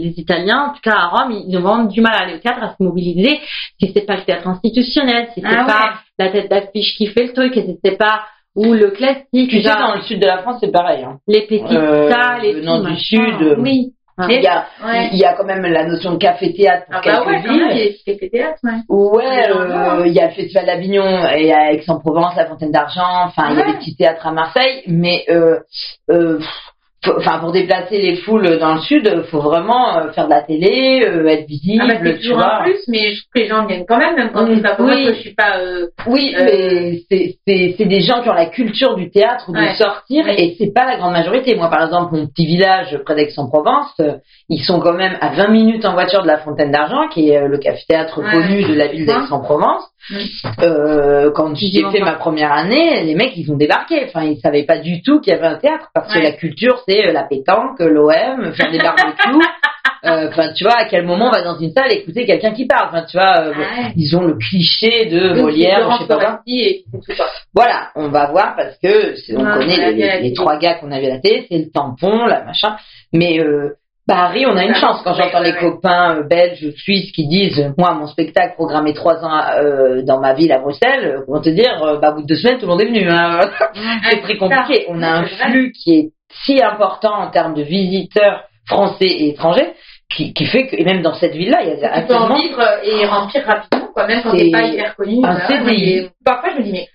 [0.07, 2.38] les, Italiens, en tout cas à Rome, ils ont vraiment du mal à aller au
[2.38, 3.40] théâtre, à se mobiliser.
[3.81, 5.66] Si c'est pas le théâtre institutionnel, si c'est Ah ouais.
[5.66, 8.23] pas la tête d'affiche qui fait le truc, et si c'est pas
[8.55, 11.05] ou le classique, Tu sais, dans le sud de la France, c'est pareil.
[11.05, 11.19] Hein.
[11.29, 12.09] les petites Euh,
[12.55, 13.92] venant du sud, euh, Oui.
[14.31, 15.11] Il y, a, Ouais.
[15.12, 17.97] il y a quand même la notion de café-théâtre pour Ah bah quelques villes.
[18.64, 18.73] ouais.
[18.88, 21.05] Ouais, euh, il y a le Festival d'Avignon
[21.37, 23.27] et à Aix-en-Provence, la Fontaine d'Argent.
[23.27, 25.59] Enfin, il y a des petits théâtres à Marseille, mais euh,
[26.11, 26.38] euh,
[27.19, 31.03] enfin pour déplacer les foules dans le sud, faut vraiment euh, faire de la télé,
[31.07, 32.61] euh, être visible, Ah bah tu vois.
[32.61, 34.62] un plus, mais je trouve que les gens viennent quand même, même quand Mm, c'est
[34.62, 35.05] pas pour oui.
[35.05, 35.59] que je suis pas...
[35.59, 35.87] Euh...
[36.07, 39.75] Oui, Euh, mais c'est- c'est des gens qui ont la culture du théâtre, de Ouais.
[39.75, 40.35] sortir, Oui.
[40.37, 41.55] et c'est pas la grande majorité.
[41.55, 44.01] Moi, par exemple, mon petit village près d'Aix-en-Provence,
[44.49, 47.47] ils sont quand même à 20 minutes en voiture de la Fontaine d'Argent, qui est
[47.47, 48.31] le café-théâtre Ouais.
[48.31, 49.83] connu de la ville d'Aix-en-Provence.
[50.62, 54.05] Euh, quand j'ai fait ma première année, les mecs, ils ont débarqué.
[54.07, 56.83] Enfin, ils savaient pas du tout qu'il y avait un théâtre, parce que la culture,
[56.87, 59.16] c'est euh, la pétanque, l'OM, faire des barbecues.
[60.05, 62.66] Euh, Enfin, tu vois, à quel moment on va dans une salle écouter quelqu'un qui
[62.66, 62.88] parle?
[62.88, 63.92] Enfin, tu vois, euh, Ouais.
[63.97, 66.40] ils ont le cliché de Molière, je sais pas quoi.
[66.47, 66.85] Et.
[67.53, 71.14] Voilà, on va voir parce que on connaît les, trois gars qu'on a vu à
[71.14, 72.77] la télé, c'est le tampon, la machin.
[73.12, 73.71] Mais euh,
[74.07, 75.01] Paris, on a une Ouais, chance.
[75.03, 79.40] Quand j'entends les copains euh, belges, suisses qui disent, moi, mon spectacle programmé trois ans
[79.59, 82.27] euh, dans ma ville à Bruxelles, euh, comment te dire, euh, bah, au bout de
[82.27, 83.09] deux semaines, tout le monde est venu.
[83.09, 83.40] Hein.
[84.11, 84.87] c'est très compliqué.
[84.88, 86.11] On a un flux qui est
[86.45, 89.73] si important en termes de visiteurs français et étrangers,
[90.14, 92.35] qui, qui fait que, et même dans cette ville-là, il y a Tu peux en
[92.35, 95.19] vivre et remplir rapidement, quoi, même quand t'es pas hyper connu.
[95.25, 96.88] un bah Parfois, je me dis, mais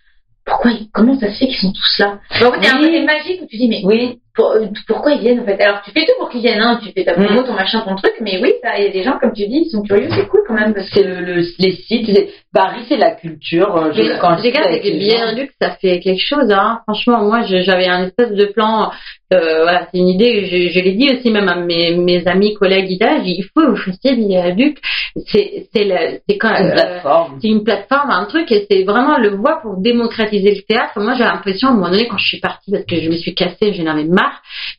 [0.45, 2.19] pourquoi, comment ça se fait qu'ils sont tous là?
[2.39, 4.52] Mais En fait, il y a un côté magique où tu dis, mais oui, pour-
[4.52, 5.60] euh, pourquoi ils viennent en fait?
[5.62, 7.46] Alors, tu fais tout pour qu'ils viennent, hein, tu fais ta promo, Mm.
[7.46, 9.70] ton machin, ton truc, mais oui, il y a des gens, comme tu dis, ils
[9.70, 10.74] sont curieux, c'est cool quand même.
[10.74, 10.96] Parce que...
[10.96, 12.06] c'est le, le- les sites.
[12.13, 13.74] c'est- Paris, c'est la culture.
[13.78, 16.00] euh, Je, quand je les gars, avec c'est les bien gens- lu que ça fait
[16.02, 16.52] quelque chose.
[16.52, 16.80] Hein.
[16.84, 18.91] Franchement, moi, je- j'avais un espèce de plan.
[19.34, 20.46] Euh, voilà, c'est une idée.
[20.48, 23.76] Je, je l'ai dit aussi même à mes, mes amis, collègues Il faut que vous
[23.78, 24.80] fassiez Viaduc.
[25.28, 27.39] C'est c'est la- c'est quand une euh, plateforme.
[27.41, 30.91] c'est une plateforme, un truc, et c'est vraiment le voie pour démocratiser le théâtre.
[31.00, 33.15] Moi, j'ai l'impression, à un moment donné, quand je suis partie, parce que je me
[33.15, 34.20] suis cassée, j'en avais marre,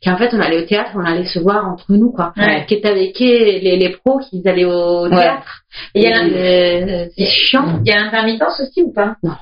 [0.03, 2.33] qu'en fait, on allait au théâtre, on allait se voir entre nous, quoi.
[2.37, 2.65] Ouais.
[2.67, 5.15] Qui avec les, les pros qui allaient au Ouais.
[5.15, 5.63] théâtre.
[5.95, 7.79] Et il y a l'in- Euh, c'est chiant.
[7.85, 9.15] il y a l'intermittence aussi ou pas?
[9.23, 9.35] Non.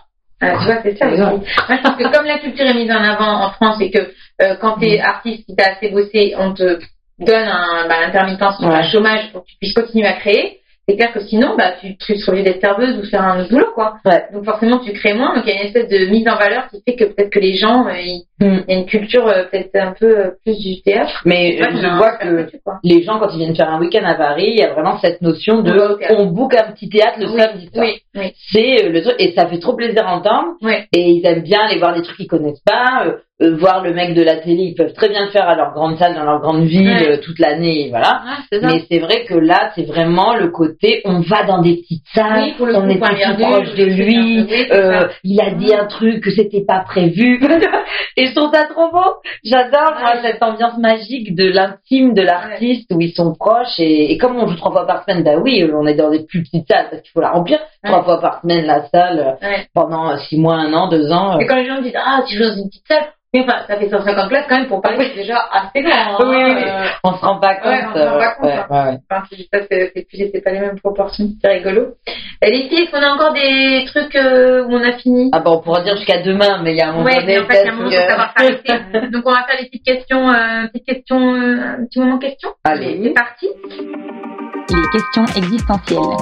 [0.44, 1.06] Ah, tu vois, c'est ça.
[1.06, 4.00] Moi, je pense que comme la culture est mise en avant en France et que
[4.42, 5.06] euh, quand tu es Mm.
[5.06, 6.80] artiste, si tu as assez bossé, on te
[7.20, 8.66] donne un, bah, l'intermittence, Ouais.
[8.74, 10.61] un chômage pour que tu puisses continuer à créer,
[10.92, 13.50] c'est clair que sinon, bah, tu, tu serais obligé d'être serveuse ou faire un autre
[13.50, 13.96] boulot, quoi.
[14.06, 14.26] Ouais.
[14.34, 15.36] Donc forcément, tu crées moins.
[15.36, 17.40] Donc il y a une espèce de mise en valeur qui fait que peut-être que
[17.40, 17.94] les gens, euh,
[18.42, 18.64] Mm.
[18.68, 21.22] il y a une culture euh, peut-être un peu euh, plus du théâtre.
[21.26, 22.48] Mais Ouais, euh, je vois que
[22.84, 25.22] les gens, quand ils viennent faire un week-end à Paris, il y a vraiment cette
[25.22, 25.72] notion de
[26.10, 27.86] On on book un petit théâtre le Oui, samedi soir.
[27.86, 28.34] Oui, oui.
[28.52, 30.56] C'est le truc, et ça fait trop plaisir à entendre.
[30.94, 33.06] Et ils aiment bien aller voir des trucs qu'ils connaissent pas.
[33.42, 35.74] Euh, voir le mec de la télé, ils peuvent très bien le faire à leur
[35.74, 37.08] grande salle, dans leur grande ville, Ouais.
[37.10, 38.22] euh, toute l'année, voilà.
[38.24, 38.38] Ah.
[38.62, 42.54] Mais c'est vrai que là, c'est vraiment le côté, on va dans des petites salles,
[42.60, 46.30] Oui, on est tout proche de lui, oui, euh, il a dit un truc que
[46.30, 47.42] c'était pas prévu.
[48.18, 49.16] Et je trouve ça trop beau?
[49.44, 53.80] J'adore, moi, cette ambiance magique de l'intime de l'artiste où ils sont proches.
[53.80, 56.26] Et, et comme on joue trois fois par semaine, bah oui, on est dans des
[56.26, 57.60] plus petites salles parce qu'il faut la remplir.
[57.84, 59.38] Trois fois par semaine, la salle,
[59.74, 61.40] pendant six mois, un an, deux ans.
[61.40, 63.42] Et quand les gens me disent, ah, si je joue dans une petite salle, oui,
[63.48, 65.94] enfin, ça fait 150 places quand même pour Paris, c'est déjà assez grand.
[65.96, 66.18] hein.
[66.20, 66.64] Oui, oui, oui.
[66.68, 67.66] Euh, On se rend pas compte.
[67.72, 68.68] Ouais, on se rend pas euh, compte, ouais, hein.
[68.92, 68.98] ouais.
[69.10, 71.26] Enfin, c'est ça, pas les mêmes proportions.
[71.42, 71.94] C'est rigolo.
[72.44, 75.30] Les filles, est-ce qu'on a encore des trucs euh, où on a fini?
[75.32, 77.38] Ah bah on pourra dire jusqu'à demain, mais il y a un moment Ouais, donné,
[77.38, 78.74] mais en fait, il y a un moment, que- faut savoir s'arrêter.
[79.12, 82.50] Donc, on va faire les petites questions, euh, petites questions, euh, un petit moment question.
[82.66, 83.00] Allez.
[83.04, 83.48] C'est parti.
[84.74, 86.18] Les questions existentielles.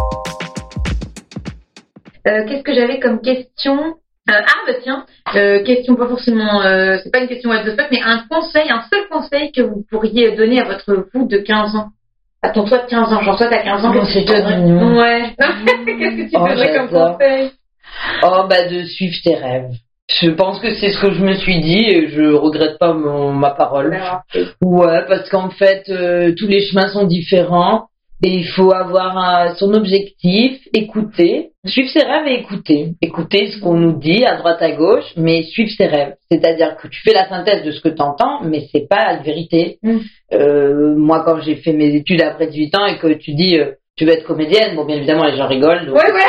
[2.28, 3.96] Euh, Qu'est-ce que j'avais comme question?
[4.30, 5.06] Euh, Ah, bah tiens,
[5.36, 8.70] euh, question pas forcément, euh, c'est pas une question what the fuck, mais un conseil,
[8.70, 11.90] un seul conseil que vous pourriez donner à votre vous de 15 ans.
[12.42, 14.98] À ton toi de 15 ans, genre toi t'as 15 ans, qu'est-ce que tu.
[14.98, 15.36] Ouais.
[15.86, 17.52] qu'est-ce que tu Oh, donnerais comme conseil
[18.24, 19.72] Oh, bah, de suivre tes rêves.
[20.22, 23.32] Je pense que c'est ce que je me suis dit et je regrette pas mon,
[23.32, 24.00] ma parole.
[24.62, 27.89] Ouais, parce qu'en fait, euh, tous les chemins sont différents
[28.24, 32.94] et il faut avoir un- son objectif, écouter, suivre ses rêves et écouter.
[33.02, 36.16] Écouter ce qu'on nous dit à droite à gauche, mais suivre ses rêves.
[36.32, 39.20] C'est-à-dire que tu fais la synthèse de ce que tu entends, mais c'est pas la
[39.22, 39.78] vérité.
[39.84, 39.98] Mm.
[40.34, 43.72] Euh, moi, quand j'ai fait mes études après 18 ans et que tu dis euh,
[43.96, 45.86] tu veux être comédienne, bon, bien évidemment, les gens rigolent.
[45.86, 46.22] Donc, Ouais, ouais.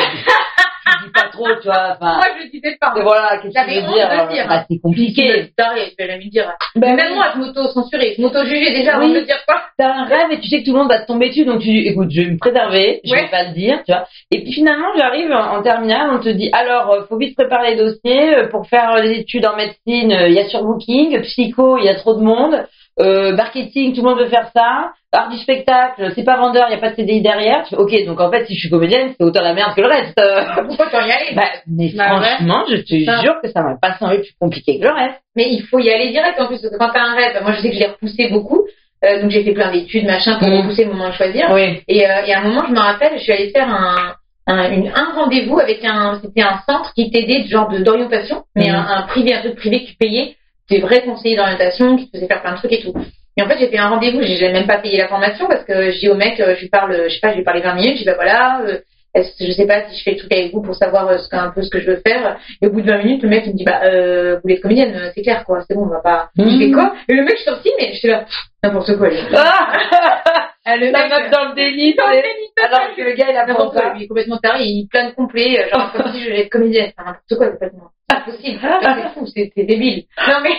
[1.44, 1.96] Tu dis pas trop, tu vois.
[1.96, 2.92] Enfin, Moi je le disais pas.
[2.96, 4.46] et voilà, qu'est-ce que je veux dire, de dire.
[4.48, 5.50] bah, C'est compliqué.
[5.58, 6.52] Je vais jamais dire.
[6.76, 7.14] Ben Même oui.
[7.16, 9.12] moi, je m'auto-censurais, je m'auto-jugeais déjà avant Oui.
[9.14, 9.62] de le dire quoi.
[9.78, 11.60] T'as un rêve et tu sais que tout le monde va te tomber dessus, donc
[11.60, 13.22] tu dis, écoute, je vais me préserver, je Ouais.
[13.22, 14.06] vais pas le dire, tu vois.
[14.30, 17.74] Et puis finalement, j'arrive en, en terminale, on te dit, alors, euh, faut vite préparer
[17.74, 21.78] les dossiers, euh, pour faire les études en médecine, euh, il y a surbooking, psycho,
[21.78, 22.66] il y a trop de monde,
[23.00, 26.72] euh, marketing, tout le monde veut faire ça, art du spectacle, c'est pas vendeur, il
[26.72, 27.64] y a pas de CDI derrière.
[27.64, 29.80] Tu fais, ok, donc en fait, si je suis comédienne, c'est autant la merde que
[29.80, 30.18] le reste.
[30.18, 31.34] Euh, Pourquoi t'en y aller?
[31.34, 32.26] bah, mais Bah ouais.
[32.26, 33.20] franchement, je te Ça.
[33.22, 35.20] jure que ça m'a pas semblé plus compliqué que le reste.
[35.36, 37.68] Mais il faut y aller direct en plus, quand t'as un rêve, moi je sais
[37.70, 38.66] que je l'ai repoussé beaucoup,
[39.04, 40.58] euh, donc j'ai fait plein d'études, machin, pour Mhm.
[40.58, 41.48] repousser le moment de choisir.
[41.52, 41.82] Oui.
[41.88, 44.14] Et, euh, et à un moment, je me rappelle, je suis allée faire un,
[44.46, 48.68] un, une- un rendez-vous avec un, c'était un centre qui t'aidait, genre de- d'orientation, mais
[48.70, 50.36] un, un privé, un truc privé que tu payais,
[50.70, 52.94] des vrais conseillers d'orientation qui faisaient faire plein de trucs et tout.
[53.36, 55.90] Et en fait, j'ai fait un rendez-vous, j'ai même pas payé la formation parce que
[55.90, 57.74] je dis au mec, euh, je lui parle, je sais pas, je lui parlais 20
[57.74, 58.78] minutes, je dis bah voilà, euh,
[59.14, 61.34] est-ce- je sais pas si je fais le truc avec vous pour savoir euh, ce
[61.34, 62.38] un peu ce que je veux faire.
[62.60, 64.60] Et au bout de 20 minutes, le mec il me dit bah euh, vous êtes
[64.60, 66.28] comédienne, euh, c'est clair quoi, c'est bon, on va pas.
[66.36, 66.50] Mhm.
[66.50, 69.08] Je fais quoi Et le mec je suis sortie, mais j'étais là, pff, n'importe quoi.
[69.34, 69.72] Ah
[70.66, 73.36] Ah, le La meuf dans le déni, dans le déni, alors que le gars, il
[73.36, 76.28] a N'importe quoi, lui, il est complètement taré, il plane complet, genre comme si je
[76.28, 77.88] vais être comédienne, enfin n'importe quoi complètement.
[78.10, 80.04] Pas possible, c'est fou, c'est débile.
[80.28, 80.50] Non mais,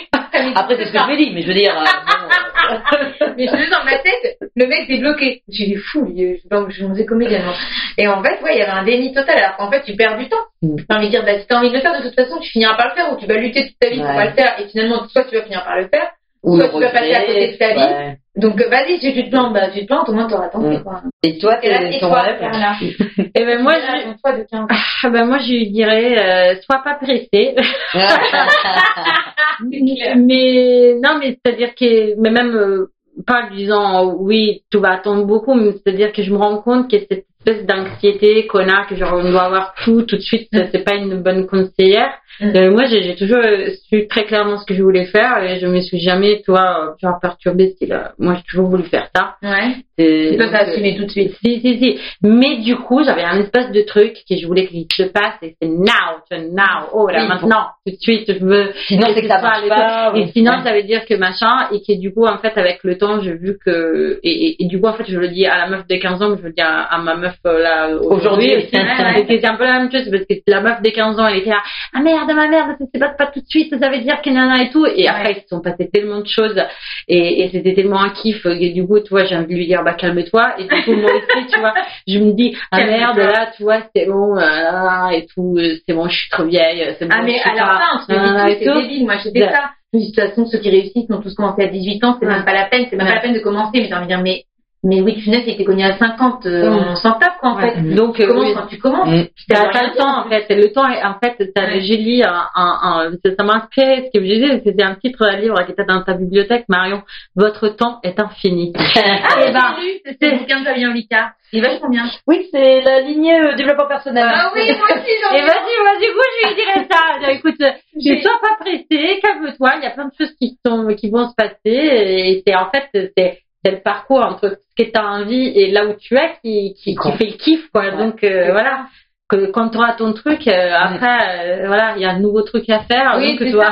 [0.56, 1.76] Après, c'est ce que je me dis, mais je veux dire.
[1.78, 5.42] euh, euh, mais je dans ma tête, le mec est bloqué.
[5.50, 7.44] J'ai dit fou, lui, je, donc, je me faisais comédienne.
[7.44, 7.54] moi.
[7.98, 10.18] Et en fait, ouais, il y avait un déni total, alors qu'en fait, tu perds
[10.18, 10.38] du temps.
[10.62, 10.78] Mm.
[10.78, 12.50] J'ai envie de dire, bah, si t'as envie de le faire, de toute façon, tu
[12.52, 14.60] finiras par le faire, ou tu vas lutter toute ta vie pour pas le faire,
[14.60, 16.12] et finalement, soit tu vas finir par le faire,
[16.44, 17.80] ou le tu vas passer à côté de ta vie.
[17.80, 18.18] ouais.
[18.38, 20.84] donc vas-y, si tu te plantes, bah, tu te plantes, au moins t'auras tenté, Mm.
[20.84, 21.02] quoi.
[21.24, 22.74] Et toi, là, t'es et ton toi, rêve Carla
[23.36, 24.68] Et ben moi, je, ton toi de 15 ans.
[25.04, 27.56] ah ben moi, je lui dirais, euh, sois pas pressé.
[29.62, 32.88] mais non, mais c'est-à-dire que, mais même euh,
[33.28, 36.90] pas en disant oui, tout va attendre beaucoup, mais c'est-à-dire que je me rends compte
[36.90, 40.48] que cette espèce d'anxiété qu'on a, que genre on doit avoir tout tout de suite,
[40.54, 42.14] ça, c'est pas une bonne conseillère.
[42.42, 45.60] Euh, moi, j'ai j'ai toujours euh, su très clairement ce que je voulais faire et
[45.60, 47.70] je me suis jamais, toi, euh, genre perturbée.
[47.72, 49.36] style, euh, moi, j'ai toujours voulu faire ça.
[49.44, 49.76] Ouais.
[49.98, 51.36] Et Et toi, donc, t'as euh, assumé tout de suite.
[51.44, 52.00] si, si, si.
[52.24, 55.56] Mais du coup, j'avais un espèce de truc que je voulais qu'il se passe et
[55.62, 57.28] c'est now, tu vois, now, oh là, Oui.
[57.28, 58.72] maintenant, tout de suite, je veux.
[58.88, 60.14] Sinon, c'est que ça marche pas.
[60.16, 60.64] Et sinon, Ouais.
[60.64, 63.34] ça veut dire que machin, et que du coup, en fait, avec le temps, j'ai
[63.34, 65.86] vu que, et, et, et du coup, en fait, je le dis à la meuf
[65.88, 68.52] de 15 ans, mais je le dis à, à ma meuf, là, aujourd'hui.
[68.72, 71.50] C'est un peu la même chose, parce que la meuf de 15 ans, elle était
[71.52, 71.62] là,
[71.94, 74.30] ah merde, ma merde, ça se passe pas tout de suite, ça veut dire que
[74.30, 74.86] nana et tout.
[74.86, 76.60] Et après, il se sont passés tellement de choses,
[77.08, 79.68] et, et c'était tellement un kiff, et du coup, tu vois, j'ai envie de lui
[79.68, 80.56] dire, bah, calme-toi.
[80.60, 81.74] Et du coup, moi aussi, tu vois,
[82.08, 85.58] je me dis, ah merde, là, tu vois, c'est bon, euh, et tout,
[85.88, 87.16] c'est bon, je suis trop vieille, c'est bon.
[87.18, 89.06] Ah, mais je suis à la pas- on se dit c'est débile.
[89.06, 89.70] Moi, j'étais ça.
[89.94, 92.46] Dis, de toute façon, ceux qui réussissent ont tous commencé à 18 ans, c'est même
[92.46, 93.72] pas la peine, c'est même pas la peine de commencer.
[93.74, 94.46] Mais j'ai envie de dire, mais
[94.84, 96.86] Mais oui, tu il était connu à 50, euh, Mm.
[96.90, 97.72] on s'en tape, quoi, en Ouais.
[97.76, 97.82] fait.
[97.94, 98.54] Donc, Tu euh, commences oui.
[98.56, 99.08] quand tu commences.
[99.10, 99.26] Mm.
[99.48, 100.46] T'as pas le temps en fait.
[100.50, 101.82] Le temps, en fait, t'as- Ouais.
[101.82, 104.10] j'ai lu un, un, un- ça, m'a inspiré.
[104.12, 107.04] Ce que je disais, c'était un titre à livre qui était dans ta bibliothèque, Marion.
[107.36, 108.74] Votre temps est infini.
[108.76, 108.82] Ah,
[109.48, 111.30] Eh ben, lu, c'est le bouquin de Fabien Olicard.
[111.54, 112.06] Il vachement bien.
[112.28, 114.24] Oui, c'est la lignée euh, développement personnel.
[114.26, 117.32] Ah oui, moi aussi, j'en Et vas-y, vas-y, du coup, je lui dirais ça.
[117.34, 119.74] Écoute, ne sois pas pressé, calme-toi.
[119.78, 121.56] Il y a plein de choses qui sont, qui vont se passer.
[121.66, 125.72] Et c'est en fait, c'est, c'est le parcours entre ce que tu as envie et
[125.72, 127.86] là où tu es qui, qui, qui fait le kiff, quoi.
[127.86, 127.98] Ouais.
[127.98, 128.88] Donc, euh, voilà.
[129.30, 132.42] Que quand tu auras ton truc, euh, après, euh, voilà, il y a un nouveau
[132.42, 133.16] truc à faire.
[133.18, 133.64] Oui, donc.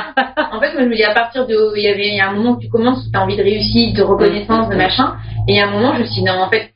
[0.52, 2.30] En fait, moi, je me dis, à partir de, il y avait, il y a
[2.30, 5.16] un moment où tu commences, tu as envie de réussite, de reconnaissance, de machin.
[5.48, 6.70] Et il y a un moment, je me suis dit, non, en fait,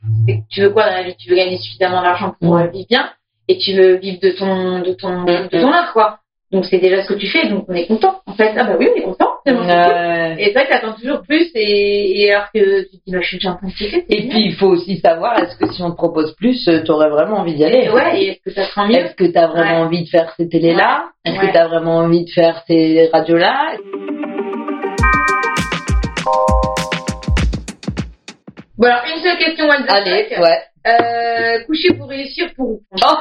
[0.51, 1.15] tu veux quoi dans la vie?
[1.17, 3.09] Tu veux gagner suffisamment d'argent pour vivre bien.
[3.47, 6.19] Et tu veux vivre de ton, de ton, de ton art, quoi.
[6.51, 8.21] Donc, c'est déjà ce que tu fais, donc on est content.
[8.27, 9.34] En fait, ah bah oui, on est content.
[9.47, 13.19] Et c'est vrai que t'attends toujours plus et, et alors que tu te dis, bah,
[13.21, 13.73] je suis déjà en train de
[14.09, 14.29] Et bien.
[14.29, 17.37] puis, il faut aussi savoir, est-ce que si on te propose plus, euh, t'aurais vraiment
[17.37, 17.89] envie d'y aller?
[17.89, 18.95] Ouais, et est-ce que ça sera mieux?
[18.95, 19.85] Est-ce que t'as vraiment Ouais.
[19.85, 21.09] envie de faire ces télés-là?
[21.25, 21.47] Est-ce Ouais.
[21.47, 23.73] que t'as vraiment envie de faire ces radios-là?
[28.77, 30.59] Bon, alors, une seule question, one Allez, ouais.
[30.87, 33.15] Euh, coucher pour réussir pour Oh.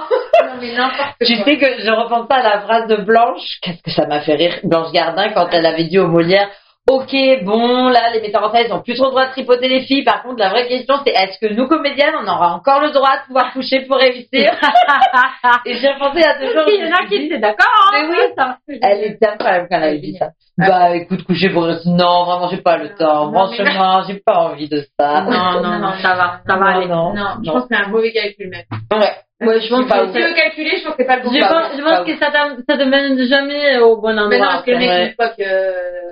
[0.45, 3.59] Non, mais n'importe Tu sais que je repense à la phrase de Blanche.
[3.63, 6.51] Qu'est-ce que ça m'a fait rire Blanche Gardin quand elle avait dit aux Molières
[6.91, 9.69] Ok, bon, là, les metteurs en scène, ils ont plus trop le droit de tripoter
[9.69, 10.05] les filles.
[10.05, 13.17] Par contre, la vraie question, c'est est-ce que nous, comédiennes, on aura encore le droit
[13.23, 14.53] de pouvoir coucher pour réussir?
[15.65, 16.65] Et j'ai repensé à deux jours.
[16.69, 17.67] Il y en a qui étaient d'accord.
[17.95, 18.07] hein.
[18.11, 18.59] Mais oui, ça.
[18.83, 20.29] Elle était incroyable quand elle avait dit ça.
[20.57, 21.67] Bah, écoute, coucher pour.
[21.87, 23.31] Non, vraiment, j'ai pas le temps.
[23.31, 25.23] Non, mais Franchement, j'ai pas envie de ça.
[25.23, 26.87] Non, non, non, ça va, ça va aller.
[26.87, 28.65] Non, Non, je pense que c'est un mauvais calcul même.
[28.93, 29.11] Ouais.
[29.41, 31.23] Ouais, je pense pas que Si tu veux calculer, je pense que c'est pas le
[31.25, 34.29] bon Je pense, je pas pense que ça te mène jamais au bon endroit.
[34.29, 35.43] Mais non, parce que le mec, une fois que.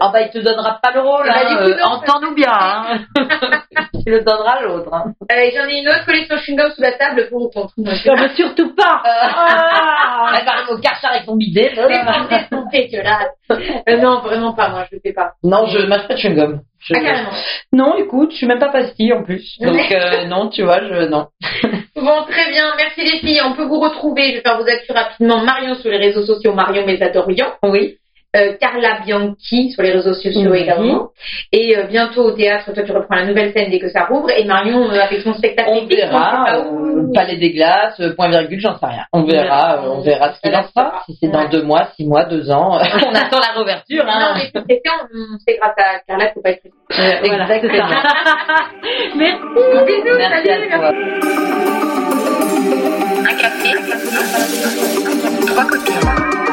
[0.01, 2.99] Ah bah il te donnera pas le rôle, Bah, hein, euh, non, entends-nous bien, hein.
[4.05, 4.93] tu le donneras à l'autre.
[4.93, 5.13] Hein.
[5.31, 7.73] Euh, J'en ai une autre collection chewing-gum sous la table pour ou contre.
[7.79, 9.01] Moi, je Ah, mais surtout pas.
[9.05, 10.33] Ah.
[10.39, 11.73] Elle va arriver au karcher avec son bidet.
[11.77, 11.87] là.
[11.87, 13.29] Dépensez son dégueulasse.
[13.89, 15.33] Euh, non, vraiment pas, moi, je le fais pas.
[15.45, 16.61] Non, je mâche pas de chewing-gum.
[16.81, 17.31] Je- Ah, carrément.
[17.73, 19.57] Non, écoute, je suis même pas pastille en plus.
[19.61, 21.29] Donc euh, non, tu vois, je non.
[21.95, 22.65] Bon, très bien.
[22.77, 23.41] Merci les filles.
[23.45, 24.31] On peut vous retrouver.
[24.31, 25.45] Je vais faire vos actus rapidement.
[25.45, 27.47] Marion sur les réseaux sociaux, Marion Mésadorian.
[27.63, 27.99] Oui.
[28.35, 31.09] Euh, Carla Bianchi sur les réseaux sociaux également.
[31.53, 34.31] Et euh, bientôt au théâtre, toi tu reprends la nouvelle scène dès que ça rouvre.
[34.31, 35.69] Et Marion euh, avec son spectacle.
[35.71, 36.47] On épique, verra.
[36.47, 37.13] sait pas où.
[37.13, 39.05] palais des glaces, point virgule, j'en sais rien.
[39.13, 41.03] On verra, on verra ce qu'il en sera.
[41.05, 41.49] Si c'est dans Ouais.
[41.51, 44.05] deux mois, six mois, deux ans, on attend la réouverture.
[44.07, 44.35] Non, Hein.
[44.37, 47.85] mais tout est fait, on- c'est grâce à Carla, faut pas être voilà, Exactement.
[49.15, 49.43] Merci.
[49.87, 50.91] Bisous, Merci salut, à toi.
[53.29, 53.71] Un café,
[55.47, 56.52] trois copines.